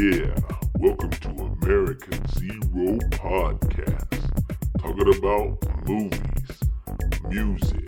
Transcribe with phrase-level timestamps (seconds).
[0.00, 0.32] Yeah,
[0.78, 4.30] welcome to American Zero Podcast.
[4.78, 6.58] Talking about movies,
[7.28, 7.86] music,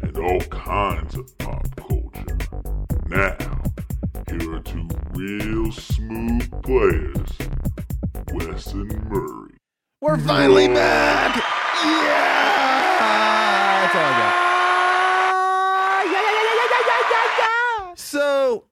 [0.00, 2.38] and all kinds of pop culture.
[3.08, 3.36] Now,
[4.30, 7.28] here are two real smooth players,
[8.32, 9.58] Wes and Murray.
[10.00, 11.36] We're finally back.
[11.84, 12.22] Yeah,
[13.82, 14.48] that's all I got.
[17.98, 18.67] So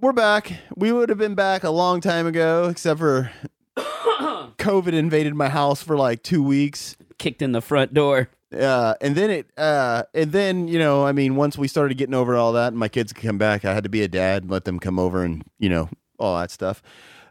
[0.00, 0.52] we're back.
[0.76, 3.30] We would have been back a long time ago, except for
[3.76, 6.96] COVID invaded my house for like two weeks.
[7.18, 8.30] Kicked in the front door.
[8.52, 12.14] Uh, and then it, uh, and then you know, I mean, once we started getting
[12.14, 14.42] over all that, and my kids could come back, I had to be a dad,
[14.42, 15.88] and let them come over, and you know,
[16.18, 16.82] all that stuff.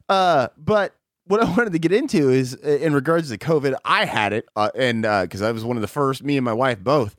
[0.08, 3.76] Uh, but what I wanted to get into is uh, in regards to COVID.
[3.84, 6.54] I had it, uh, and because I was one of the first, me and my
[6.54, 7.16] wife both.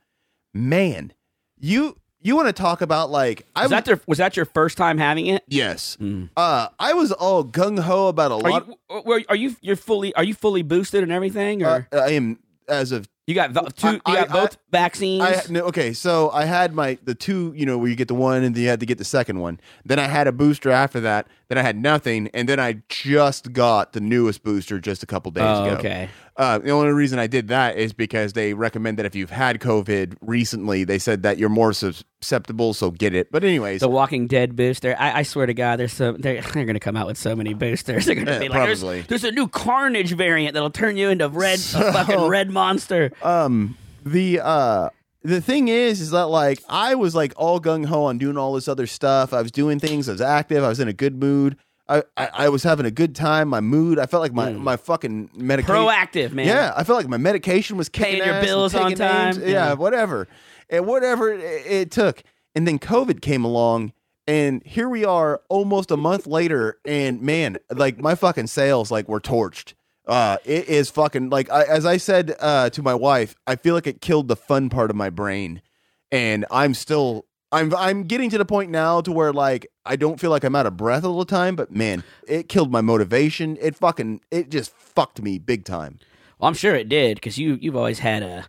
[0.54, 1.12] Man,
[1.58, 4.76] you you want to talk about like I Was that, their, was that your first
[4.76, 5.42] time having it?
[5.48, 5.96] yes,
[6.36, 8.68] uh, I was all gung ho about a Are lot.
[8.68, 12.38] you, are you you're fully are you fully boosted and everything, or uh, I am
[12.68, 13.92] as of you got two?
[13.92, 15.22] You got I- both vaccines.
[15.22, 18.14] I no, okay, so I had my the two, you know, where you get the
[18.14, 19.60] one and then you had to get the second one.
[19.84, 21.26] Then I had a booster after that.
[21.50, 25.32] Then I had nothing, and then I just got the newest booster just a couple
[25.32, 25.76] days Oh, ago.
[25.78, 26.08] okay.
[26.36, 29.58] Uh, the only reason I did that is because they recommend that if you've had
[29.60, 33.30] COVID recently, they said that you're more susceptible, so get it.
[33.32, 34.94] But anyways, the Walking Dead booster.
[34.98, 37.34] I, I swear to God, there's so they're, they're going to come out with so
[37.36, 38.04] many boosters.
[38.06, 39.00] They're going to Yeah, be like, there's, probably.
[39.02, 41.62] there's a new Carnage variant that'll turn you into red, a
[41.92, 43.10] fucking red monster.
[43.22, 44.88] um the uh
[45.22, 48.68] the thing is is that like i was like all gung-ho on doing all this
[48.68, 49.32] other stuff.
[49.32, 50.08] I was doing things.
[50.08, 50.64] I was active.
[50.64, 51.56] I was in a good mood.
[51.88, 53.48] I i, I was having a good time.
[53.48, 54.62] My mood i felt like my hmm.
[54.62, 56.46] my fucking medication Proactive, man.
[56.46, 59.40] yeah i felt like my medication was kicking Paying your bills on time.
[59.40, 59.72] yeah, Yeah.
[59.74, 60.26] whatever.
[60.68, 62.22] And whatever it, it took.
[62.54, 63.92] And then covid came along
[64.26, 69.08] and here we are almost a month later and man like my fucking sales like
[69.08, 69.74] were torched
[70.10, 73.74] uh, it is fucking like I, as I said uh, to my wife, I feel
[73.74, 75.62] like it killed the fun part of my brain,
[76.10, 80.18] and I'm still I'm I'm getting to the point now to where like I don't
[80.18, 83.56] feel like I'm out of breath all the time, but man, it killed my motivation.
[83.60, 86.00] It fucking it just fucked me big time.
[86.38, 88.46] Well, I'm sure it did because you you've always had a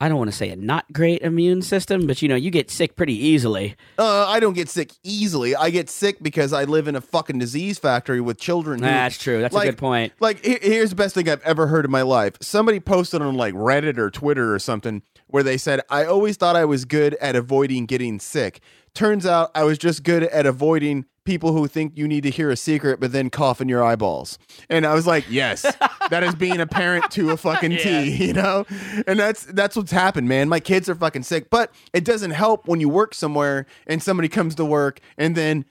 [0.00, 2.70] I don't want to say a not great immune system, but you know you get
[2.70, 3.74] sick pretty easily.
[3.98, 5.56] Uh, I don't get sick easily.
[5.56, 8.78] I get sick because I live in a fucking disease factory with children.
[8.78, 9.40] who- That's true.
[9.40, 10.12] That's a like- good point.
[10.20, 12.34] Like, here's the best thing I've ever heard in my life.
[12.40, 16.56] Somebody posted on like Reddit or Twitter or something where they said, I always thought
[16.56, 18.60] I was good at avoiding getting sick.
[18.94, 22.50] Turns out I was just good at avoiding people who think you need to hear
[22.50, 24.38] a secret but then cough in your eyeballs.
[24.70, 25.62] And I was like, yes,
[26.10, 28.64] that is being a parent to a fucking T, you know?
[29.06, 30.48] And that's that's what's happened, man.
[30.48, 34.28] My kids are fucking sick, but it doesn't help when you work somewhere and somebody
[34.28, 35.66] comes to work and then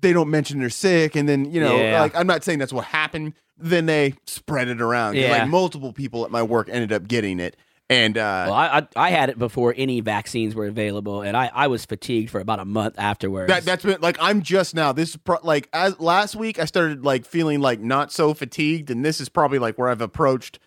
[0.00, 2.00] they don't mention they're sick and then you know Yeah.
[2.00, 5.16] like i'm not saying that's what happened then they spread it around.
[5.16, 5.30] Yeah.
[5.40, 7.54] like multiple people at my work ended up getting it
[7.90, 11.50] and uh Well, I, I I had it before any vaccines were available, and I,
[11.52, 13.48] I was fatigued for about a month afterwards.
[13.52, 16.64] that that's been like i'm just now this is pro- like as last week i
[16.64, 20.58] started like feeling like not so fatigued and this is probably like where i've approached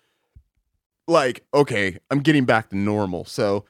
[1.08, 3.64] like okay i'm getting back to normal so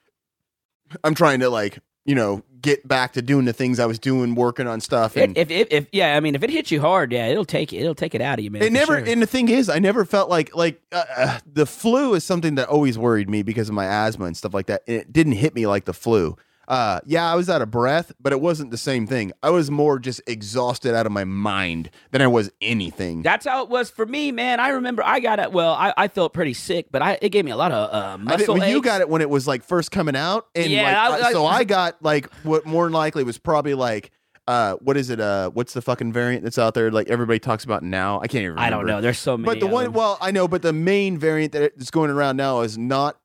[1.03, 4.35] i'm trying to like you know get back to doing the things i was doing
[4.35, 7.13] working on stuff and if, if, if yeah, I mean, if it hits you hard,
[7.13, 7.79] yeah, it'll take it.
[7.79, 8.63] It'll take it out of you, man.
[8.63, 9.13] it never sure.
[9.13, 12.57] and the thing is i never felt like like uh, uh, the flu is something
[12.57, 15.33] that always worried me because of my asthma and stuff like that and it didn't
[15.33, 16.37] hit me like the flu
[16.69, 19.71] uh yeah i was out of breath but it wasn't the same thing i was
[19.71, 23.91] more just exhausted out of my mind than i was anything That's how it was
[23.91, 24.61] for me, man.
[24.61, 25.53] I remember I got it.
[25.53, 28.19] Well, I, I felt pretty sick, but I it gave me a lot of uh,
[28.19, 28.55] muscle.
[28.57, 31.29] well, you got it when it was like first coming out and Yeah, like, I-
[31.29, 34.11] I- so I- got like what more than likely was probably like
[34.47, 37.65] uh what is it uh what's the fucking variant that's out there like everybody talks
[37.65, 38.63] about now i can't even remember.
[38.67, 39.01] I don't know.
[39.01, 39.47] There's so many.
[39.47, 42.61] But the one, well, I know, but the main variant that is going around now
[42.61, 43.17] is not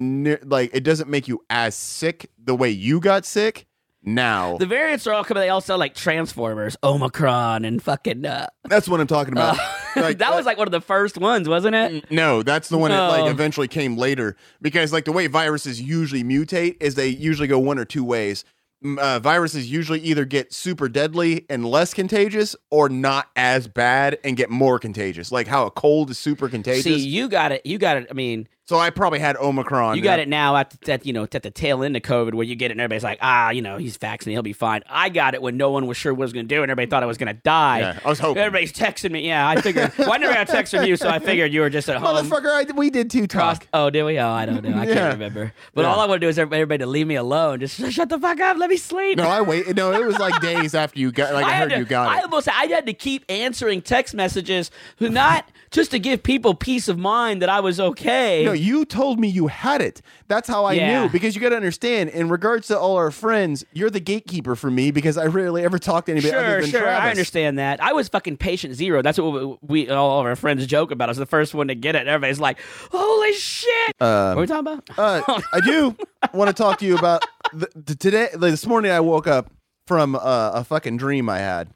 [0.00, 3.66] like it doesn't make you as sick the way you got sick
[4.02, 4.56] now.
[4.56, 5.42] the variants are all coming.
[5.42, 8.24] They all sound like Transformers, Omicron, and fucking.
[8.24, 9.58] Uh, that's what I'm talking about.
[9.96, 12.12] Like, that was like one of the first ones, wasn't it?
[12.12, 13.26] no, that's the one that like Oh.
[13.28, 17.76] eventually came later because like the way viruses usually mutate is they usually go one
[17.76, 18.44] or two ways.
[18.84, 24.16] Mm, Uh, viruses usually either get super deadly and less contagious, or not as bad
[24.22, 25.32] and get more contagious.
[25.32, 26.84] Like how a cold is super contagious.
[26.84, 27.66] See, you got it.
[27.66, 28.06] You got it.
[28.08, 29.96] I mean, So I probably had Omicron.
[29.96, 32.34] You got it now at, the, at you know at the tail end of COVID
[32.34, 34.82] where you get it and everybody's like ah you know he's vaccinated he'll be fine.
[34.88, 36.88] I got it when no one was sure what was going to do and everybody
[36.88, 37.80] thought I was going to die.
[37.80, 38.40] Yeah, I was hoping.
[38.40, 39.26] Everybody's texting me.
[39.26, 39.90] Yeah, I figured.
[39.98, 41.96] well, I never got a text from you, so I figured you were just at
[41.96, 42.14] home.
[42.14, 43.66] Motherfucker, I, we did two talk.
[43.74, 44.20] Oh, did we?
[44.20, 44.78] Oh, I don't know.
[44.78, 44.94] I Yeah.
[44.94, 45.52] can't remember.
[45.74, 47.58] But all I want to do is everybody, to leave me alone.
[47.58, 48.56] Just shut the fuck up.
[48.56, 49.18] Let me sleep.
[49.18, 49.74] No, I wait.
[49.74, 51.34] No, it was like days after you got.
[51.34, 52.22] Like I, had heard to, you got I it.
[52.22, 54.70] almost I had to keep answering text messages,
[55.00, 58.44] not just to give people peace of mind that I was okay.
[58.44, 60.02] No, you told me you had it.
[60.28, 61.02] That's how I Yeah.
[61.02, 61.08] knew.
[61.08, 64.70] Because you got to understand, in regards to all our friends, you're the gatekeeper for
[64.70, 67.02] me because I rarely ever talk to anybody Sure, other than sure, Travis.
[67.04, 67.82] I understand that.
[67.82, 69.02] I was fucking patient zero.
[69.02, 71.08] That's what we, all of our friends joke about.
[71.08, 72.06] I was the first one to get it.
[72.06, 72.58] Everybody's like,
[72.92, 74.90] "Holy shit!" what are we talking about?
[74.98, 75.96] Uh, I do
[76.34, 77.22] want to talk to you about
[77.52, 78.28] the, the, today.
[78.32, 79.50] Like, this morning, I woke up
[79.86, 80.20] from uh,
[80.54, 81.68] a fucking dream I had,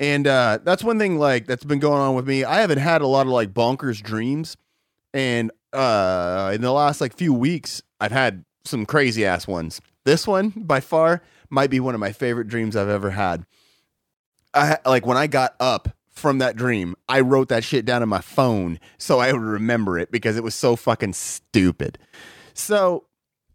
[0.00, 2.44] and uh, that's one thing like that's been going on with me.
[2.44, 4.56] I haven't had a lot of like bonkers dreams,
[5.12, 9.80] and uh, in the last like few weeks, I've had some crazy ass ones.
[10.04, 13.44] This one, by far, might be one of my favorite dreams I've ever had.
[14.52, 18.08] I like when I got up from that dream, I wrote that shit down on
[18.08, 21.98] my phone so I would remember it because it was so fucking stupid.
[22.54, 23.06] So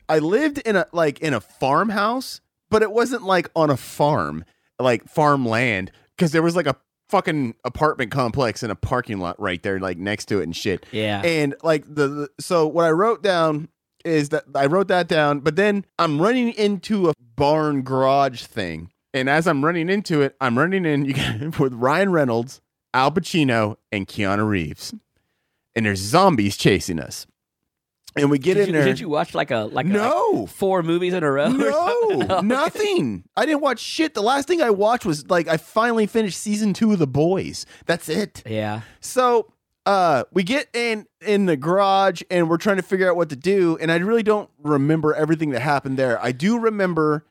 [0.09, 4.43] I lived in a like in a farmhouse, but it wasn't like on a farm,
[4.77, 6.75] like farmland, because there was like a
[7.09, 10.85] fucking apartment complex in a parking lot right there, like next to it and shit.
[10.91, 11.21] Yeah.
[11.23, 13.69] And like the, the so what I wrote down
[14.05, 18.91] is that I wrote that down, but then I'm running into a barn garage thing.
[19.13, 22.61] And as I'm running into it, I'm running in with Ryan Reynolds,
[22.93, 24.93] Al Pacino, and Keanu Reeves.
[25.75, 27.25] And there's zombies chasing us.
[28.21, 28.85] And we get did, in you, there.
[28.85, 30.29] did you watch like a like a- No.
[30.41, 31.49] like four movies in a row?
[31.49, 32.41] No.
[32.41, 33.23] Nothing.
[33.37, 34.13] I didn't watch shit.
[34.13, 37.65] The last thing I watched was like I finally finished season two of The Boys.
[37.85, 38.43] That's it.
[38.45, 38.81] Yeah.
[38.99, 39.51] So
[39.85, 43.35] uh we get in in the garage and we're trying to figure out what to
[43.35, 46.21] do and I really don't remember everything that happened there.
[46.23, 47.25] I do remember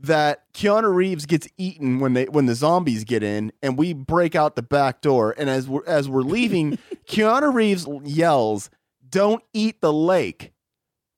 [0.00, 4.34] that Keanu Reeves gets eaten when they when the zombies get in and we break
[4.34, 8.68] out the back door and as we're as we're leaving Keanu Reeves yells,
[9.12, 10.52] "Don't eat the lake."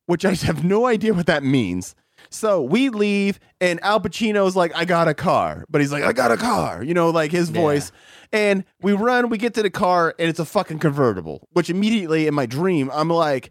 [0.07, 1.95] Which I have no idea what that means.
[2.29, 5.65] So we leave, and Al Pacino's like, I got a car.
[5.71, 7.61] But he's like, I got a car, you know, like his Yeah.
[7.63, 7.93] voice.
[8.33, 12.27] And we run, we get to the car, and it's a fucking convertible, which immediately
[12.27, 13.51] in my dream, I'm like,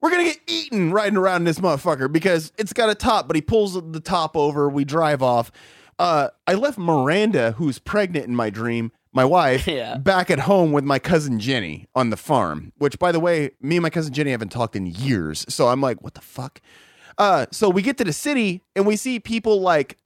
[0.00, 3.26] we're going to get eaten riding around in this motherfucker because it's got a top,
[3.26, 4.70] but he pulls the top over.
[4.70, 5.52] We drive off.
[5.98, 9.96] Uh, I left Miranda, who's pregnant in my dream, my wife, Yeah.
[9.96, 13.76] back at home with my cousin Jenny on the farm, which, by the way, me
[13.76, 15.44] and my cousin Jenny haven't talked in years.
[15.48, 16.60] So I'm like, what the fuck?
[17.18, 19.98] Uh, so we get to the city and we see people like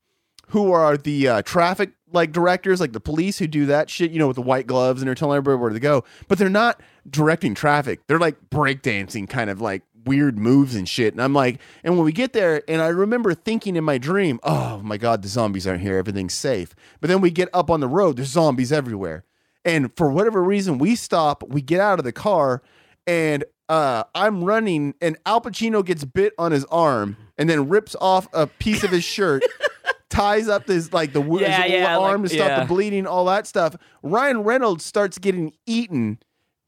[0.49, 4.19] who are the uh, traffic like directors, like the police who do that shit, you
[4.19, 6.81] know, with the white gloves and they're telling everybody where to go, but they're not
[7.09, 8.01] directing traffic.
[8.06, 11.15] They're like breakdancing kind of like weird moves and shit.
[11.15, 14.41] And I'm like, and when we get there, and I remember thinking in my dream,
[14.43, 15.97] oh my God, the zombies aren't here.
[15.99, 16.75] Everything's safe.
[17.01, 19.25] But then we get up on the road, there's zombies everywhere.
[19.65, 22.62] And for whatever reason, we stop, we get out of the car,
[23.06, 27.97] and uh, I'm running, and Al Pacino gets bit on his arm and then rips
[28.01, 29.43] off a piece of his shirt.
[30.11, 32.61] Ties up his like the wo- Yeah, his yeah, arm like- to stop yeah.
[32.61, 33.75] the bleeding, all that stuff.
[34.03, 36.19] Ryan Reynolds starts getting eaten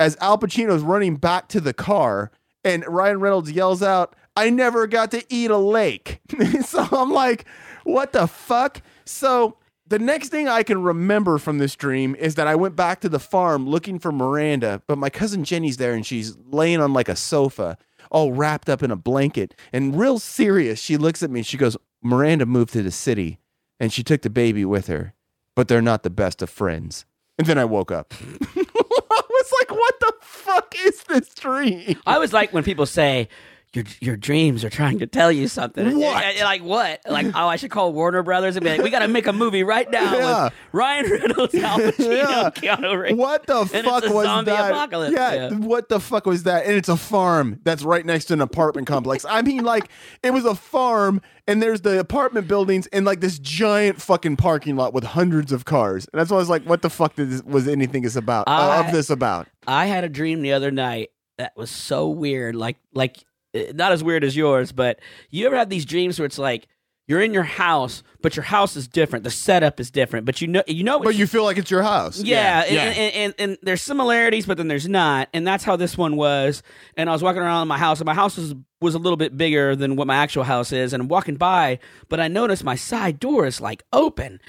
[0.01, 2.33] as Al Pacino's running back to the car,
[2.67, 6.21] and Ryan Reynolds yells out, "I never got to eat a lake."
[6.65, 7.47] so I'm like,
[7.85, 12.49] "What the fuck?" So the next thing I can remember from this dream is that
[12.49, 16.05] I went back to the farm looking for Miranda, but my cousin Jenny's there, and
[16.05, 17.79] she's laying on like a sofa,
[18.11, 20.81] all wrapped up in a blanket, and real serious.
[20.81, 21.43] She looks at me.
[21.43, 23.39] She goes, "Miranda moved to the city,
[23.79, 25.15] and she took the baby with her,
[25.55, 27.07] but they're not the best of friends."
[27.39, 28.15] And then I woke up.
[28.57, 32.01] I was like, what the fuck is this dream?
[32.07, 33.29] I was like when people say
[33.75, 35.85] your your dreams are trying to tell you something.
[35.99, 36.25] What?
[36.25, 37.01] And- and Like what?
[37.09, 39.33] Like oh, I should call Warner Brothers and be like, we got to make a
[39.33, 40.45] movie right now Yeah.
[40.45, 42.51] with Ryan Reynolds, Al Pacino, Yeah.
[42.77, 43.19] Keanu Reeves.
[43.19, 44.71] What the And fuck was that?
[44.71, 45.15] apocalypse.
[45.15, 45.51] Yeah, Yeah.
[45.59, 46.65] what the fuck was that?
[46.67, 49.25] And it's a farm that's right next to an apartment complex.
[49.29, 49.89] I mean, like,
[50.23, 54.77] it was a farm, and there's the apartment buildings, and like this giant fucking parking
[54.77, 56.07] lot with hundreds of cars.
[56.13, 58.49] And that's why I was like, what the fuck did this, was anything is about
[58.49, 59.49] uh, of this about?
[59.67, 62.55] I had a dream the other night that was so weird.
[62.57, 63.21] Like like uh,
[63.57, 66.69] Eh, not as weird as yours, but you ever have these dreams where it's like
[67.09, 69.23] you're in your house, but your house is different.
[69.23, 71.83] The setup is different, but you know you know But you feel like it's your
[71.83, 72.21] house.
[72.21, 72.83] Yeah, and, yeah.
[72.83, 76.63] And, and, and there's similarities, but then there's not, and that's how this one was.
[76.97, 79.17] And I was walking around in my house, and my house was was a little
[79.17, 80.93] bit bigger than what my actual house is.
[80.93, 84.41] And I'm walking by, but I noticed my side door is like open,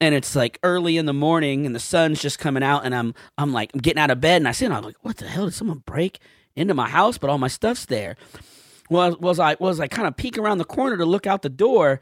[0.00, 3.14] and it's like early in the morning, and the sun's just coming out, and I'm
[3.36, 5.16] I'm like I'm getting out of bed, and I see it, and I'm like, what
[5.16, 6.20] the hell did someone break?
[6.56, 8.16] into my house, but all my stuff's there.
[8.90, 11.48] Well, was I was I kind of peek around the corner to look out the
[11.48, 12.00] door.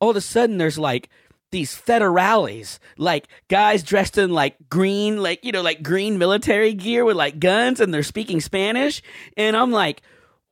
[0.00, 1.08] All of a sudden, there's like
[1.50, 7.04] these federales, like guys dressed in like green, like you know, like green military gear
[7.04, 9.02] with like guns, and they're speaking Spanish.
[9.36, 10.02] And I'm like,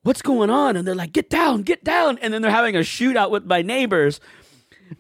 [0.03, 2.81] "What's going on?" And they're like, "Get down, get down!" And then they're having a
[2.81, 4.21] shootout with my neighbors.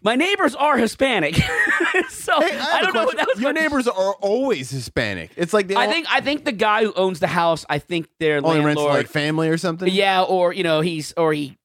[0.03, 1.35] My neighbors are Hispanic,
[2.09, 3.05] so Hey, I, have I a don't know.
[3.05, 3.17] What question.
[3.17, 5.31] that was Your my- neighbors are always Hispanic.
[5.37, 7.79] It's like they I all- think I think the guy who owns the house, I
[7.79, 9.93] think their only rents to, landlord, like family or something.
[9.93, 11.57] yeah, or you know, he's or he,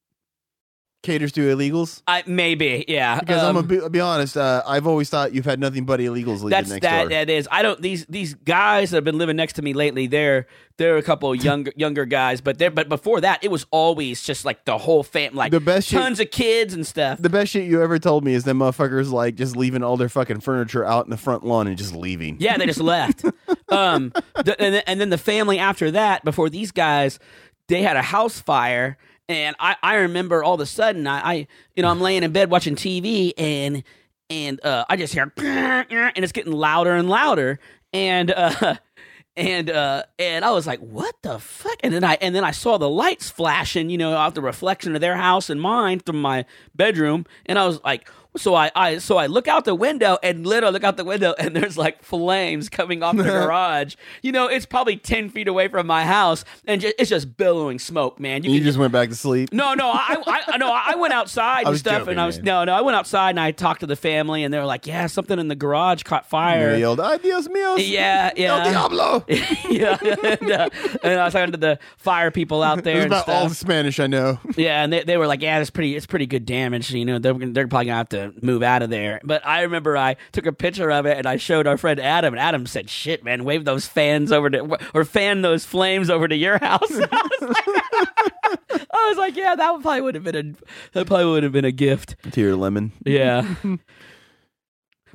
[1.03, 2.01] caters to illegals.
[2.07, 3.19] I maybe, yeah.
[3.19, 6.00] Because I'm um, gonna be, be honest, uh, I've always thought you've had nothing but
[6.00, 7.01] illegals living that's next that.
[7.01, 7.10] door.
[7.10, 7.48] That is.
[7.51, 7.81] I don't.
[7.81, 10.07] These these guys that have been living next to me lately.
[10.07, 14.24] They're they're a couple younger younger guys, but they're but before that, it was always
[14.24, 17.22] just like the whole fam, like The best shit- tons of kids and stuff.
[17.22, 20.10] The best shit you ever told me is them motherfuckers like just leaving all their
[20.10, 22.38] fucking furniture out in the front lawn and just leaving.
[22.39, 23.25] Yeah, they just left.
[23.69, 27.19] um, the, and, and then the family after that, before these guys,
[27.67, 28.98] they had a house fire,
[29.30, 32.32] and I, I remember all of a sudden, I, I you know I'm laying in
[32.32, 33.84] bed watching TV, and
[34.30, 37.60] and uh, I just hear and it's getting louder and louder,
[37.92, 38.75] and uh,
[39.38, 41.77] and uh, and I was like, what the fuck?
[41.84, 44.96] And then I and then I saw the lights flashing, you know, off the reflection
[44.96, 48.08] of their house and mine from my bedroom, and I was like.
[48.36, 51.36] So I, I so I look out the window and literally look out the window
[51.38, 53.96] and there's like flames coming off the garage.
[54.24, 57.78] You know, it's probably ten feet away from my house and ju- it's just billowing
[57.78, 58.44] smoke, man.
[58.44, 59.54] You You can- just went back to sleep.
[59.54, 62.46] no, no, I, I, no, I went outside and stuff, joking, and I was man.
[62.46, 64.88] no, no, I went outside and I talked to the family, and they were like,
[64.88, 69.25] "Yeah, something in the garage caught fire." yelled, "Ay Dios mío!" Yeah, El yeah, Diablo.
[69.70, 69.98] yeah.
[70.04, 70.70] And, uh,
[71.04, 73.56] and I was talking to the fire people out there That's about all the.
[73.56, 74.40] Spanish I know.
[74.56, 77.20] Yeah, and they, they were like, "Yeah, it's pretty, it's pretty good damage." You know,
[77.20, 79.20] they're they're probably gonna have to move out of there.
[79.24, 82.34] But I remember I took a picture of it and I showed our friend Adam,
[82.34, 86.27] and Adam said, "Shit, man, wave those fans over to or fan those flames over
[86.27, 87.68] to your house." I was like,
[88.92, 91.65] I was like, "Yeah, that probably would have been a that probably would have been
[91.65, 92.92] a gift." to your lemon.
[93.06, 93.56] Yeah.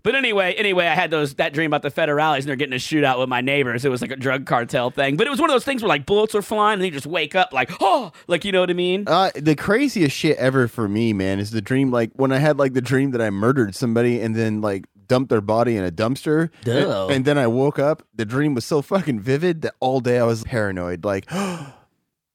[0.08, 2.76] But anyway, anyway, I had those that dream about the federales and they're getting a
[2.76, 3.84] shootout with my neighbors.
[3.84, 5.90] It was like a drug cartel thing, but it was one of those things where
[5.90, 8.70] like bullets were flying and you just wake up like, oh, like you know what
[8.70, 9.04] I mean?
[9.06, 11.90] Uh, the craziest shit ever for me, man, is the dream.
[11.90, 15.28] Like when I had like the dream that I murdered somebody and then like dumped
[15.28, 17.08] their body in a dumpster, Duh.
[17.08, 18.02] and, and then I woke up.
[18.14, 21.04] The dream was so fucking vivid that all day I was paranoid.
[21.04, 21.30] Like,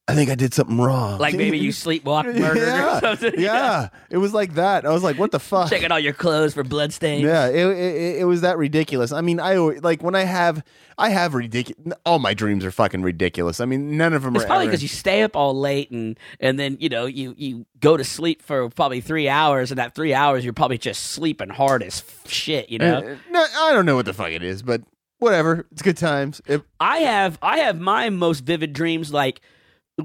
[0.06, 1.18] I think I did something wrong.
[1.18, 3.34] Like maybe you sleepwalk murdered yeah, or something.
[3.38, 4.84] Yeah, it was like that.
[4.84, 5.70] I was like, what the fuck?
[5.70, 7.22] Checking all your clothes for bloodstains.
[7.22, 9.12] Yeah, it, it it was that ridiculous.
[9.12, 10.62] I mean, I always- like when I have
[10.98, 11.94] I have ridiculous.
[12.04, 13.60] All my dreams are fucking ridiculous.
[13.60, 14.46] I mean, none of them It's are.
[14.46, 17.64] probably ever- because you stay up all late and and then you know you you
[17.80, 21.48] go to sleep for probably three hours and that three hours you're probably just sleeping
[21.48, 22.68] hard as f- shit.
[22.68, 22.98] You know.
[22.98, 24.82] Uh, no, I don't know what the fuck it is, but
[25.18, 25.66] whatever.
[25.72, 26.42] It's good times.
[26.46, 29.40] It, I have I have my most vivid dreams like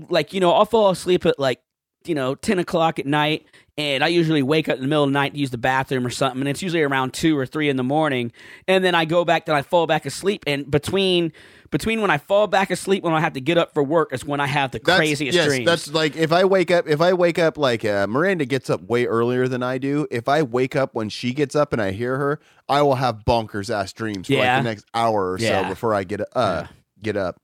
[0.09, 1.61] like you know I'll fall asleep at like
[2.05, 3.45] you know ten o'clock at night
[3.77, 6.05] and I usually wake up in the middle of the night to use the bathroom
[6.05, 8.31] or something and it's usually around two or three in the morning
[8.67, 11.33] and then I go back then I fall back asleep and between
[11.71, 14.25] between when I fall back asleep when I have to get up for work is
[14.25, 15.65] when I have the that's, craziest yes, dreams.
[15.65, 16.87] That's like if I wake up.
[16.87, 20.07] If I wake up like uh, Miranda gets up way earlier than I do.
[20.09, 23.23] If I wake up when she gets up and I hear her, I will have
[23.25, 24.55] bonkers ass dreams for Yeah.
[24.55, 25.61] like the next hour or Yeah.
[25.63, 26.65] so before I get uh
[27.03, 27.39] get up.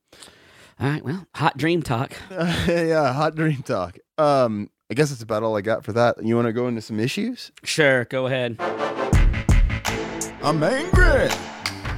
[0.79, 2.13] All right, well, hot dream talk.
[2.29, 3.97] yeah, hot dream talk.
[4.17, 6.23] Um, I guess that's about all I got for that.
[6.23, 7.51] You want to go into some issues?
[7.63, 8.57] Sure, go ahead.
[10.43, 11.29] I'm angry.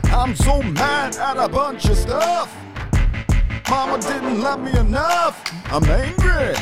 [0.05, 2.55] I'm so mad at a bunch of stuff.
[3.69, 5.43] Mama didn't love me enough.
[5.71, 6.55] I'm angry.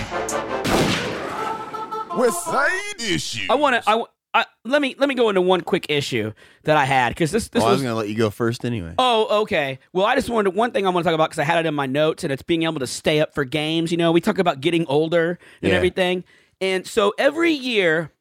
[2.17, 3.47] With side issues.
[3.49, 3.89] I want to.
[3.89, 6.33] I, wa- I let me let me go into one quick issue
[6.65, 8.65] that I had because this this Well, I was was gonna let you go first
[8.65, 8.93] anyway.
[8.99, 9.79] Oh, okay.
[9.93, 11.67] Well, I just wanted one thing I want to talk about because I had it
[11.67, 13.91] in my notes, and it's being able to stay up for games.
[13.91, 15.77] You know, we talk about getting older and Yeah.
[15.77, 16.25] everything,
[16.59, 18.11] and so every year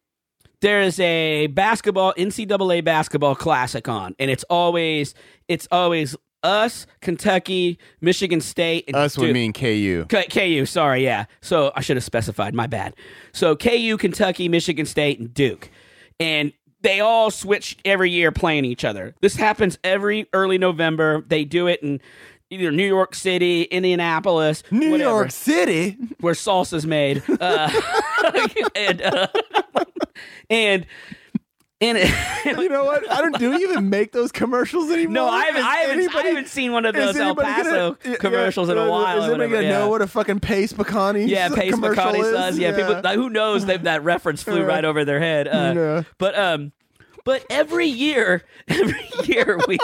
[0.60, 5.14] there is a basketball NCAA basketball classic on, and it's always
[5.48, 10.04] it's always us, Kentucky, Michigan State, and Us would mean KU.
[10.08, 11.24] K- KU, sorry, yeah.
[11.40, 12.54] So I should have specified.
[12.54, 12.94] My bad.
[13.32, 15.70] So KU, Kentucky, Michigan State, and Duke,
[16.20, 16.52] and
[16.82, 19.14] they all switch every year playing each other.
[19.20, 21.24] This happens every early November.
[21.26, 22.00] They do it in
[22.50, 25.96] either New York City, Indianapolis, New whatever, York City.
[26.20, 27.70] where salsa's made, uh,
[28.76, 29.26] and uh,
[30.50, 30.86] and
[31.80, 31.98] and.
[32.44, 33.10] You know what?
[33.10, 33.38] I don't.
[33.38, 35.14] Do we even make those commercials anymore?
[35.14, 35.62] No, I haven't.
[35.64, 38.88] I haven't, I haven't seen one of those El Paso gonna- yeah, commercials in a
[38.90, 39.22] while.
[39.22, 39.78] Is anybody gonna yeah.
[39.78, 41.26] know what a fucking Pace Picante?
[41.26, 42.30] Yeah, Pace is?
[42.30, 42.58] says.
[42.58, 43.00] Yeah, people.
[43.02, 43.64] Like, who knows?
[43.64, 45.48] That that reference flew right over their head.
[45.48, 46.02] Uh, Yeah.
[46.18, 46.72] But um,
[47.24, 49.78] but every year, every year we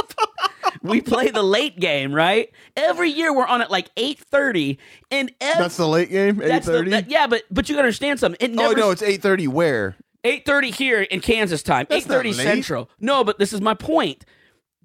[0.82, 2.50] we play the late game, right?
[2.76, 4.78] Every year we're on at like eight thirty,
[5.10, 6.42] and ev- That's the late game.
[6.42, 6.90] Eight thirty.
[6.90, 8.52] that- yeah, but but you gotta understand something.
[8.52, 9.48] It Oh no, it's eight thirty.
[9.48, 9.96] Where?
[10.24, 12.32] Eight thirty here in Kansas time, eight thirty.
[12.32, 12.90] Central.
[12.98, 14.24] No, but this is my point.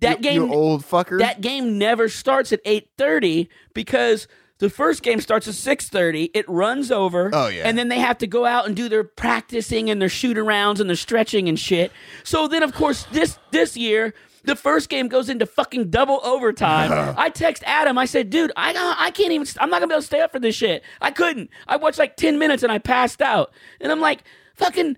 [0.01, 1.19] That you, game, you old fucker.
[1.19, 4.27] that game never starts at 8:30 because
[4.59, 7.63] the first game starts at 6:30 it runs over Oh, yeah.
[7.65, 10.81] and then they have to go out and do their practicing and their shoot arounds
[10.81, 11.93] and their stretching and shit
[12.25, 14.13] so then of course this this year
[14.43, 17.15] the first game goes into fucking double overtime.
[17.17, 17.97] I text Adam.
[17.97, 19.47] I said, "Dude, I I can't even.
[19.59, 20.83] I'm not gonna be able to stay up for this shit.
[21.01, 21.49] I couldn't.
[21.67, 23.51] I watched like ten minutes and I passed out.
[23.81, 24.23] And I'm like,
[24.53, 24.97] fucking.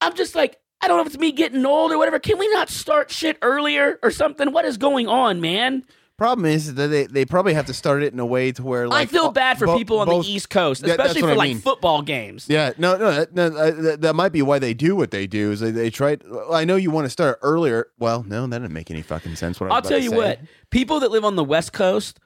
[0.00, 2.18] I'm just like, I don't know if it's me getting old or whatever.
[2.18, 4.52] Can we not start shit earlier or something?
[4.52, 5.84] What is going on, man?
[6.18, 8.88] Problem is that they, they probably have to start it in a way to where
[8.88, 11.30] like I feel bad for bo- people on both- the East Coast, Yeah, especially for
[11.32, 11.58] I like mean.
[11.58, 12.46] football games.
[12.48, 15.52] Yeah, no, no, that, no that, that might be why they do what they do.
[15.52, 16.16] Is they, they try.
[16.50, 17.88] I know you want to start earlier.
[17.98, 19.60] Well, no, that didn't make any fucking sense.
[19.60, 22.18] What I'll tell you what, people that live on the West Coast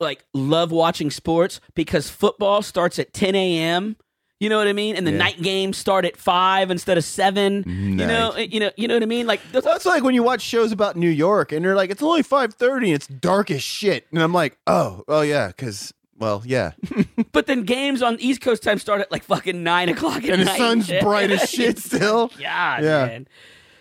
[0.00, 3.96] like love watching sports because football starts at 10 a.m.
[4.40, 4.96] You know what I mean?
[4.96, 5.18] And the Yeah.
[5.18, 7.62] night games start at five instead of seven.
[7.66, 9.26] You know, you know, you know what I mean?
[9.26, 12.02] Like, that's Well, like when you watch shows about New York and they're like, it's
[12.02, 15.94] only five thirty and it's dark as shit, and I'm like, oh, oh yeah, because
[16.18, 16.72] well, yeah,
[17.32, 20.42] but then games on East Coast time start at like fucking nine o'clock at and
[20.42, 22.28] the sun's bright as shit still.
[22.38, 23.06] God, Yeah.
[23.06, 23.28] man.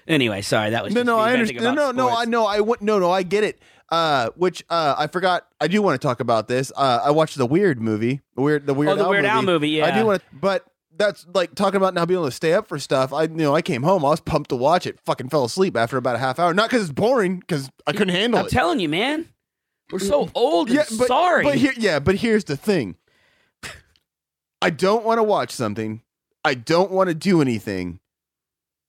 [0.07, 1.75] Anyway, sorry, that was No, just no, I venting understand.
[1.77, 2.29] No, about no, I sports.
[2.29, 2.45] know.
[2.45, 2.81] I want.
[2.81, 3.59] No, no, I get it.
[3.93, 5.45] Uh, which uh, I forgot.
[5.61, 6.71] I do want to talk about this.
[6.75, 9.35] Uh, I watched the Weird movie, the Weird, the Weird, Oh, the Al Weird movie.
[9.35, 10.65] Al movie, I do want to, but
[10.97, 13.13] that's like talking about now being able to stay up for stuff.
[13.13, 14.99] I, you know, I came home, I was pumped to watch it.
[15.01, 16.55] Fucking fell asleep after about a half hour.
[16.55, 18.43] Not because it's boring, because I couldn't handle it.
[18.45, 19.29] I'm telling you, man,
[19.91, 21.43] we're so old and yeah, but, sorry.
[21.43, 22.95] But here, yeah, but here's the thing.
[24.59, 26.01] I don't want to watch something.
[26.43, 27.99] I don't want to do anything.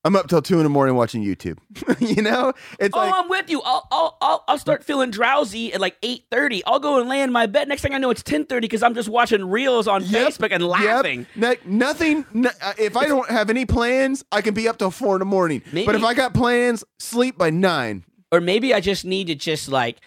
[0.07, 1.57] I'm up till two in the morning watching YouTube.
[1.99, 3.63] you know, it's Oh, like I'm with you.
[3.63, 6.61] I'll, I'll, I'll, I'll start feeling drowsy at like 8:30.
[6.67, 7.69] I'll go and lay in my bed.
[7.69, 10.63] Next thing I know, it's 10:30 because I'm just watching reels on Yep, Facebook and
[10.63, 10.71] yep.
[10.71, 11.27] laughing.
[11.37, 12.27] No- nothing.
[12.35, 15.21] no- uh, if I don't have any plans, I can be up till four in
[15.21, 15.63] the morning.
[15.73, 18.05] Maybe- But if I got plans, sleep by nine.
[18.31, 20.01] Or maybe I just need to just like,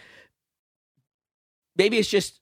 [1.75, 2.39] maybe it's just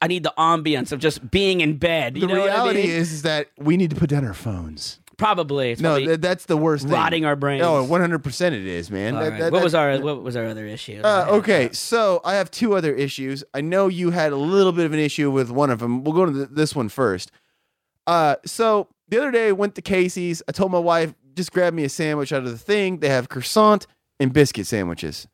[0.00, 2.16] I need the ambience of just being in bed.
[2.16, 2.90] You the know what I reality mean?
[2.90, 5.00] is, is that we need to put down our phones.
[5.24, 6.84] Probably it's No, probably th- that's the worst.
[6.84, 6.92] thing.
[6.92, 7.62] rotting our brains.
[7.64, 9.14] Oh, 100 percent it is, man.
[9.14, 9.40] All That- right.
[9.40, 11.00] that- what was our what was our other issue?
[11.02, 13.42] Uh, okay, so I have two other issues.
[13.54, 16.04] I know you had a little bit of an issue with one of them.
[16.04, 17.30] We'll go to th- this one first.
[18.06, 20.42] Uh, so the other day I went to Casey's.
[20.48, 22.98] I told my wife just grab me a sandwich out of the thing.
[22.98, 23.86] They have croissant
[24.20, 25.26] and biscuit sandwiches,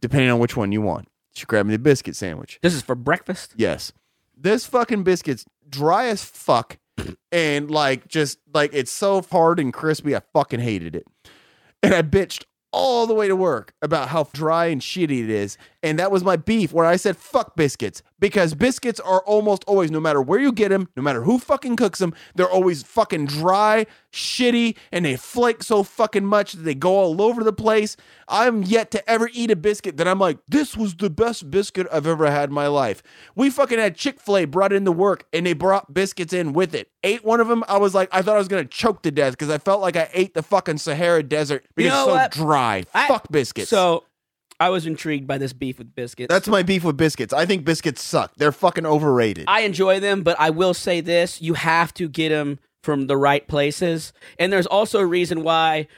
[0.00, 1.08] depending on which one you want.
[1.34, 2.58] She grabbed me the biscuit sandwich.
[2.62, 3.54] This is for breakfast.
[3.56, 3.92] Yes,
[4.36, 6.78] this fucking biscuit's dry as fuck,
[7.32, 10.14] and like just like it's so hard and crispy.
[10.14, 11.06] I fucking hated it,
[11.82, 15.56] and I bitched all the way to work about how dry and shitty it is.
[15.82, 18.02] And that was my beef where I said, fuck biscuits.
[18.24, 21.76] Because biscuits are almost always, no matter where you get them, no matter who fucking
[21.76, 23.84] cooks them, they're always fucking dry,
[24.14, 27.98] shitty, and they flake so fucking much that they go all over the place.
[28.26, 31.86] I'm yet to ever eat a biscuit that I'm like, this was the best biscuit
[31.92, 33.02] I've ever had in my life.
[33.36, 36.74] We fucking had Chick fil A brought into work and they brought biscuits in with
[36.74, 36.88] it.
[37.02, 37.62] Ate one of them.
[37.68, 39.82] I was like, I thought I was going to choke to death because I felt
[39.82, 42.32] like I ate the fucking Sahara Desert because know it's so what?
[42.32, 42.84] dry.
[42.94, 43.68] I- Fuck biscuits.
[43.68, 44.04] So
[44.60, 46.32] I was intrigued by this beef with biscuits.
[46.32, 47.32] That's my beef with biscuits.
[47.32, 48.32] I think biscuits suck.
[48.36, 49.44] They're fucking overrated.
[49.48, 53.16] I enjoy them, but I will say this: you have to get them from the
[53.16, 55.88] right places, and there's also a reason why.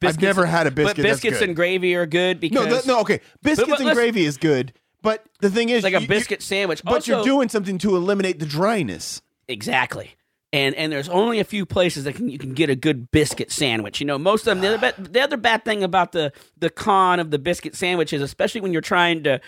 [0.00, 2.86] Biscuits, I've never had a biscuit but biscuits and gravy are good no, because th-
[2.86, 3.20] no, okay.
[3.42, 4.72] Biscuits but and gravy is good,
[5.02, 6.82] but the thing is, like a you- you- biscuit sandwich.
[6.84, 9.22] but Also- you're doing something to eliminate the dryness.
[9.48, 10.14] exactly.
[10.54, 13.50] And and there's only a few places that can you can get a good biscuit
[13.50, 13.98] sandwich.
[14.00, 14.60] You know, most of them.
[14.60, 18.22] The other, bad, the other bad thing about the the con of the biscuit sandwiches,
[18.22, 19.40] especially when you're trying to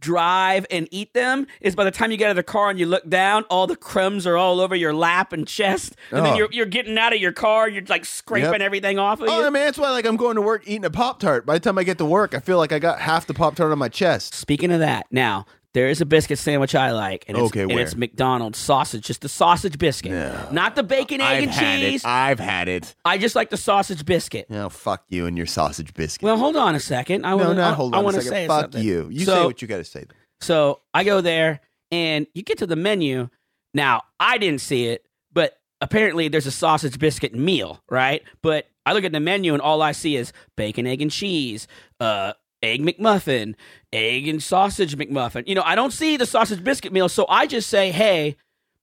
[0.00, 2.78] drive and eat them, is by the time you get out of the car and
[2.78, 6.22] you look down, all the crumbs are all over your lap and chest, and Oh.
[6.24, 8.60] then you're you're getting out of your car, you're like scraping Yep.
[8.60, 9.46] everything off of Oh, you.
[9.46, 11.46] I mean, that's why like I'm going to work eating a Pop Tart.
[11.46, 13.56] By the time I get to work, I feel like I got half the Pop
[13.56, 14.34] Tart on my chest.
[14.34, 17.72] Speaking of that, now there is a biscuit sandwich I like, and it's, Okay, and
[17.72, 17.82] where?
[17.82, 20.12] it's McDonald's sausage, just the sausage biscuit,
[20.52, 22.04] not the bacon, egg, and cheese.
[22.04, 22.94] I've had it.
[23.04, 24.46] I just like the sausage biscuit.
[24.50, 26.24] Oh, fuck you and your sausage biscuit.
[26.24, 27.26] Well, hold on a second.
[27.26, 28.36] I no, want not I, hold on a want to second.
[28.36, 28.82] say fuck something.
[28.82, 29.08] you.
[29.10, 30.04] You so, say what you got to say.
[30.40, 31.60] So I go there,
[31.90, 33.28] and you get to the menu.
[33.74, 38.22] Now I didn't see it, but apparently there's a sausage biscuit meal, right?
[38.42, 41.66] But I look at the menu, and all I see is bacon, egg, and cheese.
[41.98, 43.54] Uh, egg McMuffin,
[43.94, 45.46] egg and sausage McMuffin.
[45.46, 48.36] You know, I don't see the sausage biscuit meal, so I just say, "Hey,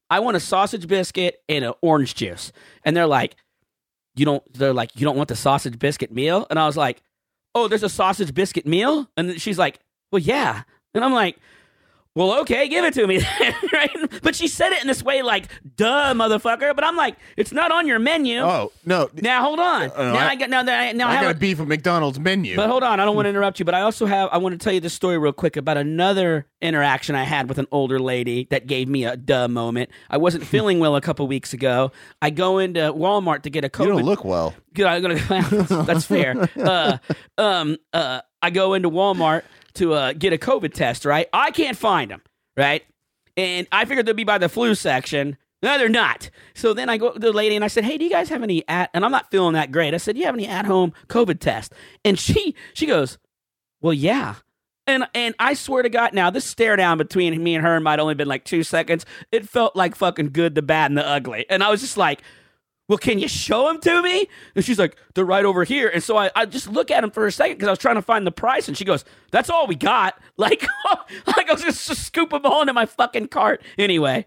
[0.09, 2.51] I want a sausage biscuit and an orange juice."
[2.83, 3.35] And they're like,
[4.15, 7.01] "You don't?" They're like, "You don't want the sausage biscuit meal?" And I was like,
[7.53, 9.79] "Oh, there's a sausage biscuit meal?" And she's like,
[10.11, 10.63] well, yeah.
[10.93, 11.37] And I'm like,
[12.13, 13.19] well, okay, give it to me,
[13.73, 13.89] right?
[14.21, 15.45] But she said it in this way, like,
[15.77, 16.75] duh, motherfucker.
[16.75, 18.39] But I'm like, it's not on your menu.
[18.39, 19.09] Oh no!
[19.13, 19.83] Now hold on.
[19.95, 21.67] Uh, now I, I- got now that now I, I have got a- beef with
[21.69, 22.55] McDonald's menu.
[22.55, 24.53] But hold on, I don't want to interrupt you, but I also have I want
[24.53, 27.99] to tell you this story real quick about another interaction I had with an older
[27.99, 29.89] lady that gave me a duh moment.
[30.09, 31.91] I wasn't feeling well a couple weeks ago.
[32.21, 33.85] I go into Walmart to get a COVID.
[33.85, 34.53] you don't look well.
[34.73, 36.47] Good, I'm gonna, that's fair.
[36.57, 36.97] Uh,
[37.37, 39.43] um, uh, I go into Walmart
[39.75, 41.05] to uh, get a COVID test.
[41.05, 42.21] Right, I can't find them.
[42.57, 42.83] Right,
[43.37, 45.37] and I figured they'd be by the flu section.
[45.63, 46.29] No, they're not.
[46.55, 48.43] So then I go to the lady and I said, "Hey, do you guys have
[48.43, 49.93] any at?" And I'm not feeling that great.
[49.93, 53.17] I said, "Do you have any at-home COVID test?" And she she goes,
[53.81, 54.35] "Well, yeah."
[54.87, 57.99] And and I swear to God, now this stare down between me and her might
[57.99, 59.05] only been like two seconds.
[59.31, 61.45] It felt like fucking good, the bad, and the ugly.
[61.49, 62.21] And I was just like,
[62.91, 64.27] well, can you show them to me?
[64.53, 65.87] And she's like, they're right over here.
[65.87, 67.95] And so I, I just look at them for a second because I was trying
[67.95, 68.67] to find the price.
[68.67, 70.19] And she goes, that's all we got.
[70.37, 70.65] Like,
[71.27, 73.61] like I was just, just scoop them all into my fucking cart.
[73.77, 74.25] Anyway,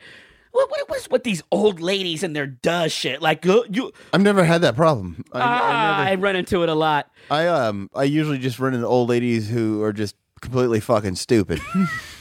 [0.52, 3.20] what, what was with these old ladies and their duh shit?
[3.20, 5.24] Like, uh, you, I've never had that problem.
[5.32, 7.10] I, ah, I, I run into it a lot.
[7.32, 11.60] I um I usually just run into old ladies who are just completely fucking stupid.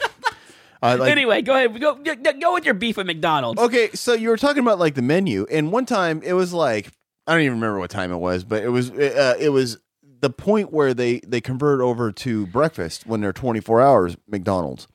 [0.84, 1.80] I like anyway, go ahead.
[1.80, 3.62] Go, go, go with your beef with McDonald's.
[3.62, 6.92] Okay, so you were talking about like the menu, and one time it was like
[7.26, 9.78] I don't even remember what time it was, but it was uh, it was
[10.20, 14.88] the point where they they convert over to breakfast when they're twenty four hours McDonald's,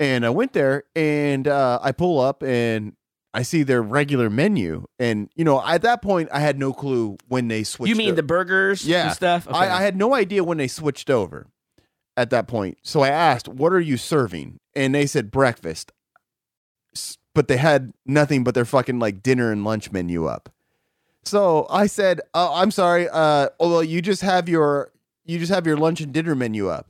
[0.00, 2.94] and I went there and uh, I pull up and
[3.32, 7.16] I see their regular menu, and you know at that point I had no clue
[7.28, 7.90] when they switched.
[7.90, 9.46] You mean the burgers yeah and stuff?
[9.46, 9.56] Okay.
[9.56, 11.46] I, I had no idea when they switched over
[12.16, 12.78] at that point.
[12.82, 15.92] So I asked, "What are you serving?" And they said breakfast,
[17.34, 20.48] but they had nothing but their fucking like dinner and lunch menu up.
[21.24, 23.08] So I said, oh, "I'm sorry.
[23.08, 24.92] Uh, oh, well, you just have your
[25.24, 26.88] you just have your lunch and dinner menu up."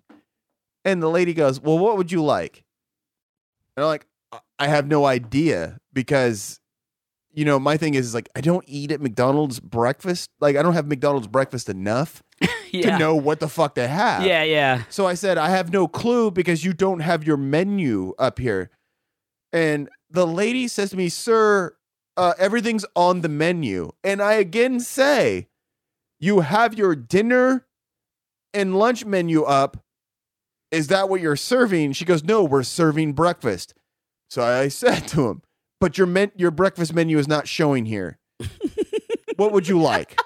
[0.85, 2.63] And the lady goes, "Well, what would you like?"
[3.77, 6.61] And I'm like, "I- "I have no idea because."
[7.37, 10.31] You know, my thing is, is like I don't eat at McDonald's breakfast.
[10.41, 12.23] Like I don't have McDonald's breakfast enough
[12.73, 12.93] yeah.
[12.93, 14.25] to know what the fuck they have.
[14.25, 14.85] Yeah, yeah.
[14.89, 18.71] So I said, I have no clue because you don't have your menu up here.
[19.53, 21.77] And the lady says to me, Sir,
[22.17, 23.93] uh, everything's on the menu.
[24.03, 25.49] And I again say,
[26.19, 27.67] You have your dinner
[28.55, 29.77] and lunch menu up.
[30.71, 31.93] Is that what you're serving?
[31.93, 33.75] She goes, No, we're serving breakfast.
[34.31, 35.43] So I said to him,
[35.81, 38.19] But your men- your breakfast menu is not showing here.
[39.37, 40.19] what would you like?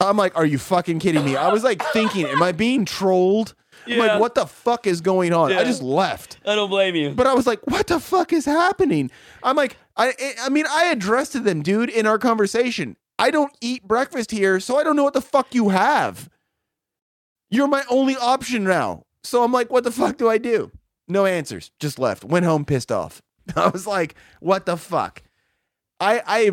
[0.00, 1.36] I'm like, are you fucking kidding me?
[1.36, 3.54] I was like thinking, am I being trolled?
[3.86, 3.98] I'm Yeah.
[3.98, 5.50] like, what the fuck is going on?
[5.50, 5.58] Yeah.
[5.60, 6.38] I just left.
[6.46, 7.10] I don't blame you.
[7.10, 9.10] But I was like, what the fuck is happening?
[9.42, 12.96] I'm like, I I mean, I addressed to them, dude, in our conversation.
[13.18, 16.30] I don't eat breakfast here, so I don't know what the fuck you have.
[17.50, 19.02] You're my only option now.
[19.22, 20.70] So I'm like, what the fuck do I do?
[21.10, 21.70] No answers.
[21.80, 22.24] Just left.
[22.24, 23.20] Went home pissed off.
[23.56, 25.22] I was like, what the fuck?
[25.98, 26.50] I I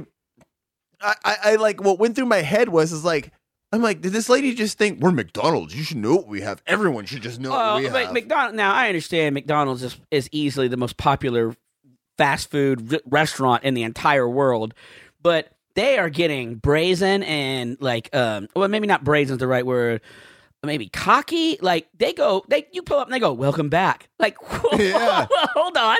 [0.99, 3.31] I, I, I like what went through my head was is like
[3.71, 5.75] I'm like, did this lady just think we're McDonald's?
[5.75, 6.63] You should know what we have.
[6.65, 8.13] Everyone should just know what Well, we but have.
[8.13, 8.55] McDonald.
[8.55, 11.53] Now I understand McDonald's is, is easily the most popular
[12.17, 14.73] fast food r- restaurant in the entire world,
[15.21, 19.65] but they are getting brazen and like, um, well, maybe not brazen is the right
[19.65, 20.01] word.
[20.67, 21.57] Maybe cocky.
[21.61, 24.37] Like they go, they you pull up and they go, "Welcome back." Like,
[24.77, 25.25] Yeah.
[25.31, 25.97] hold on.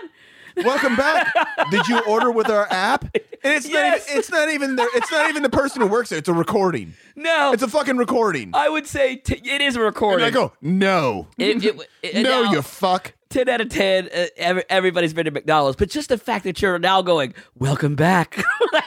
[0.58, 1.32] Welcome back.
[1.69, 3.03] Did you order with our app?
[3.43, 4.08] And it's Yes.
[4.08, 4.17] not.
[4.17, 4.89] It's not even the.
[4.95, 6.17] It's not even the person who works there.
[6.19, 6.93] It's a recording.
[7.15, 8.51] No, It's a fucking recording.
[8.56, 10.25] I would say t- it is a And recording.
[10.25, 13.13] I go, no, It- it- it- no, now- you fuck.
[13.30, 16.62] 10 out of 10 uh, every, everybody's been to mcdonald's but just the fact that
[16.62, 18.38] you're now going welcome back
[18.71, 18.87] like what the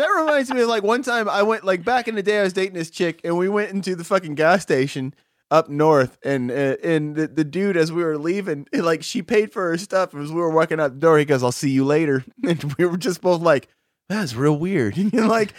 [0.00, 2.42] That reminds me of like one time I went like back in the day I
[2.44, 5.14] was dating this chick and we went into the fucking gas station
[5.50, 9.52] up north and uh, and the, the dude as we were leaving like she paid
[9.52, 11.18] for her stuff as we were walking out the door.
[11.18, 12.24] He goes I'll see you later.
[12.48, 13.68] And we were just both like
[14.08, 14.96] that's real weird.
[14.96, 15.52] And like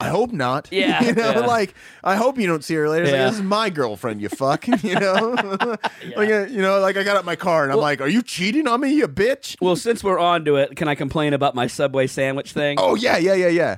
[0.00, 0.68] I hope not.
[0.80, 1.40] Yeah, you know yeah.
[1.40, 3.04] like I hope you don't see her later.
[3.04, 5.36] It's like, this is my girlfriend you fuck you know?
[6.16, 8.22] Like uh, you know like I got out my car and I'm like are you
[8.22, 9.56] cheating on me you bitch?
[9.60, 12.78] Well since we're on to it can i complain about my subway sandwich thing?
[12.80, 13.76] Oh yeah yeah yeah yeah.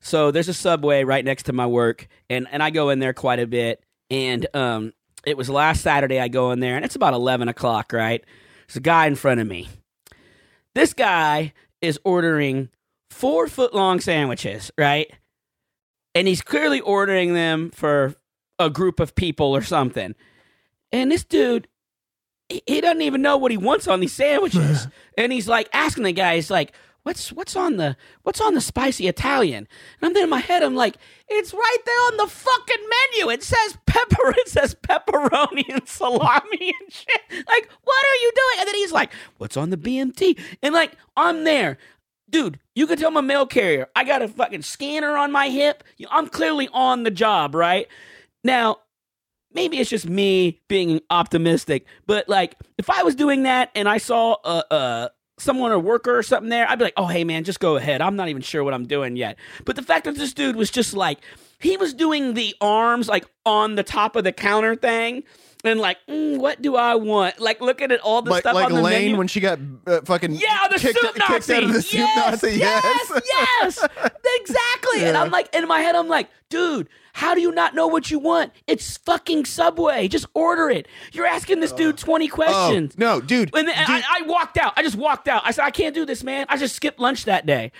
[0.00, 3.12] So there's a subway right next to my work and, and i go in there
[3.12, 4.92] quite a bit and um,
[5.26, 8.24] it was last saturday i go in there and it's about 11 o'clock right?
[8.68, 9.68] There's a guy in front of me.
[10.74, 12.70] This guy is ordering
[13.10, 15.10] four foot long sandwiches right
[16.14, 18.14] and he's clearly ordering them for
[18.58, 20.14] a group of people or something
[20.92, 21.68] and this dude
[22.48, 24.86] he- he doesn't even know what he wants on these sandwiches
[25.18, 26.72] and he's like asking the guy he's like
[27.04, 29.66] what's what's on the what's on the spicy Italian?
[30.00, 30.96] And I'm there in my head, I'm like,
[31.28, 33.30] it's right there on the fucking menu.
[33.32, 37.20] It says pepper, it says pepperoni and salami and shit.
[37.30, 38.56] Like, what are you doing?
[38.60, 40.38] And then he's like, what's on the BMT?
[40.62, 41.78] And like, I'm there.
[42.32, 43.88] Dude, you could tell I'm a mail carrier.
[43.94, 45.84] I got a fucking scanner on my hip.
[46.10, 47.86] I'm clearly on the job, right?
[48.42, 48.78] Now,
[49.52, 53.98] maybe it's just me being optimistic, but like if I was doing that and I
[53.98, 57.44] saw a, a someone a worker or something there, I'd be like, "Oh, hey man,
[57.44, 58.00] just go ahead.
[58.00, 60.70] I'm not even sure what I'm doing yet." But the fact that this dude was
[60.70, 61.18] just like
[61.60, 65.22] he was doing the arms like on the top of the counter thing.
[65.64, 67.38] And like, mm, what do I want?
[67.38, 69.16] Like, looking at all the like stuff like on the Lane menu.
[69.16, 71.54] when she got uh, fucking Yeah, the kicked, soup kicked Nazi.
[71.54, 72.58] out of the soup yes, Nazi.
[72.58, 73.88] yes, yes,
[74.40, 75.04] exactly.
[75.04, 78.10] And I'm like, in my head, I'm like, dude, how do you not know what
[78.10, 78.52] you want?
[78.66, 80.08] It's fucking Subway.
[80.08, 80.88] Just order it.
[81.12, 82.98] You're asking this dude 20 Oh, questions.
[82.98, 84.72] no, dude, And dude, I, I walked out.
[84.76, 85.42] I just walked out.
[85.44, 86.46] I said, I can't do this, man.
[86.48, 87.72] I just skipped lunch that day.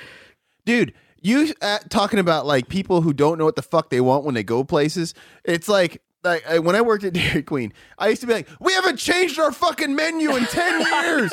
[0.65, 0.93] dude
[1.25, 4.35] you uh, talking about like people who don't know what the fuck they want when
[4.35, 5.15] they go places
[5.45, 8.49] it's like like I, when i worked at dairy queen i used to be like
[8.61, 11.33] we haven't changed our fucking menu in 10 years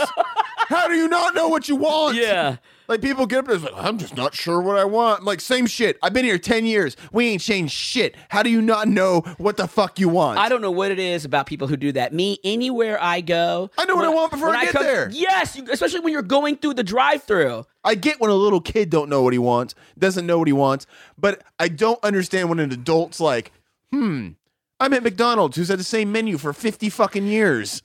[0.67, 2.57] how do you not know what you want Yeah.
[2.87, 5.41] like people get up there like i'm just not sure what i want I'm like
[5.41, 8.87] same shit i've been here 10 years we ain't changed shit how do you not
[8.87, 11.75] know what the fuck you want I don't know what it is about people who
[11.77, 12.13] do that.
[12.13, 15.09] Me, anywhere I go, I know what I want before I get there.
[15.11, 17.65] Yes, you, especially when you're going through the drive-through.
[17.83, 20.53] I get when a little kid don't know what he wants, doesn't know what he
[20.53, 20.85] wants,
[21.17, 23.51] but I don't understand when an adult's like,
[23.91, 24.29] hmm,
[24.79, 27.81] I'm at McDonald's who's had the same menu for 50 fucking years.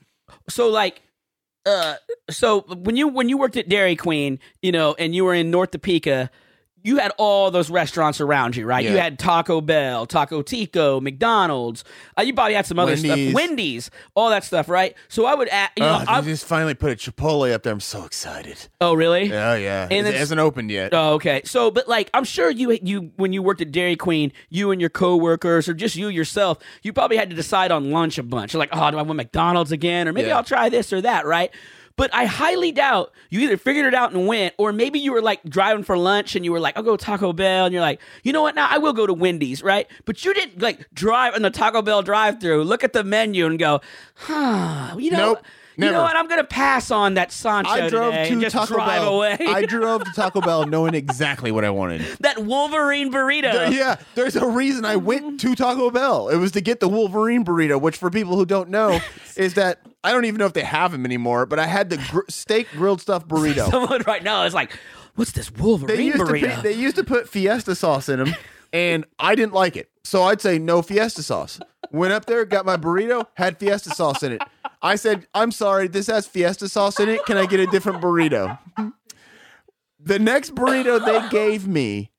[0.48, 1.02] so like
[1.66, 1.96] uh
[2.30, 5.50] so when you when you worked at Dairy Queen, you know, and you were in
[5.50, 6.30] North Topeka,
[6.84, 8.84] you had all those restaurants around you, right?
[8.84, 11.82] You had Taco Bell, Taco Tico, McDonald's.
[12.16, 13.30] Uh, you probably had some other Wendy's.
[13.30, 14.94] stuff, Wendy's, all that stuff, right?
[15.08, 17.72] So I would, add, you know, I, just finally put a Chipotle up there.
[17.72, 18.68] I'm so excited.
[18.82, 19.32] oh really?
[19.32, 19.88] Oh, yeah.
[19.90, 20.92] And it hasn't opened yet.
[20.92, 21.40] Oh, okay.
[21.46, 24.80] So, but like, I'm sure you, you, when you worked at Dairy Queen, you and
[24.80, 28.52] your coworkers, or just you yourself, you probably had to decide on lunch a bunch.
[28.52, 30.36] You're like, oh, do I want McDonald's again, or maybe Yeah.
[30.36, 31.50] I'll try this or that, right?
[31.96, 35.22] But I highly doubt you either figured it out and went, or maybe you were
[35.22, 38.00] like driving for lunch and you were like, I'll go Taco Bell, and you're like,
[38.24, 38.56] you know what?
[38.56, 39.86] Now I will go to Wendy's, right?
[40.04, 43.58] But you didn't like drive in the Taco Bell drive-through, look at the menu, and
[43.58, 43.80] go,
[44.16, 45.34] huh, you know.
[45.34, 45.44] Nope.
[45.76, 46.16] You know what?
[46.16, 49.14] I'm gonna pass on that Sancho I drove today to and just Taco drive Bell.
[49.16, 49.36] away.
[49.40, 52.00] I drove to Taco Bell knowing exactly what I wanted.
[52.20, 53.52] that Wolverine burrito.
[53.52, 56.28] There- yeah, there's a reason I went to Taco Bell.
[56.28, 59.00] It was to get the Wolverine burrito, which for people who don't know
[59.36, 61.46] is that I don't even know if they have them anymore.
[61.46, 63.70] But I had the gr- steak grilled stuff burrito.
[63.70, 64.78] Someone right now is like,
[65.16, 68.18] "What's this Wolverine they used to burrito?" put, they used to put Fiesta sauce in
[68.20, 68.34] them,
[68.72, 71.58] and I didn't like it, so I'd say no Fiesta sauce.
[71.90, 74.42] Went up there, got my burrito, had Fiesta sauce in it.
[74.82, 77.24] I said, "I'm sorry, this has Fiesta sauce in it.
[77.24, 78.58] Can I get a different burrito?"
[79.98, 82.10] The next burrito they gave me,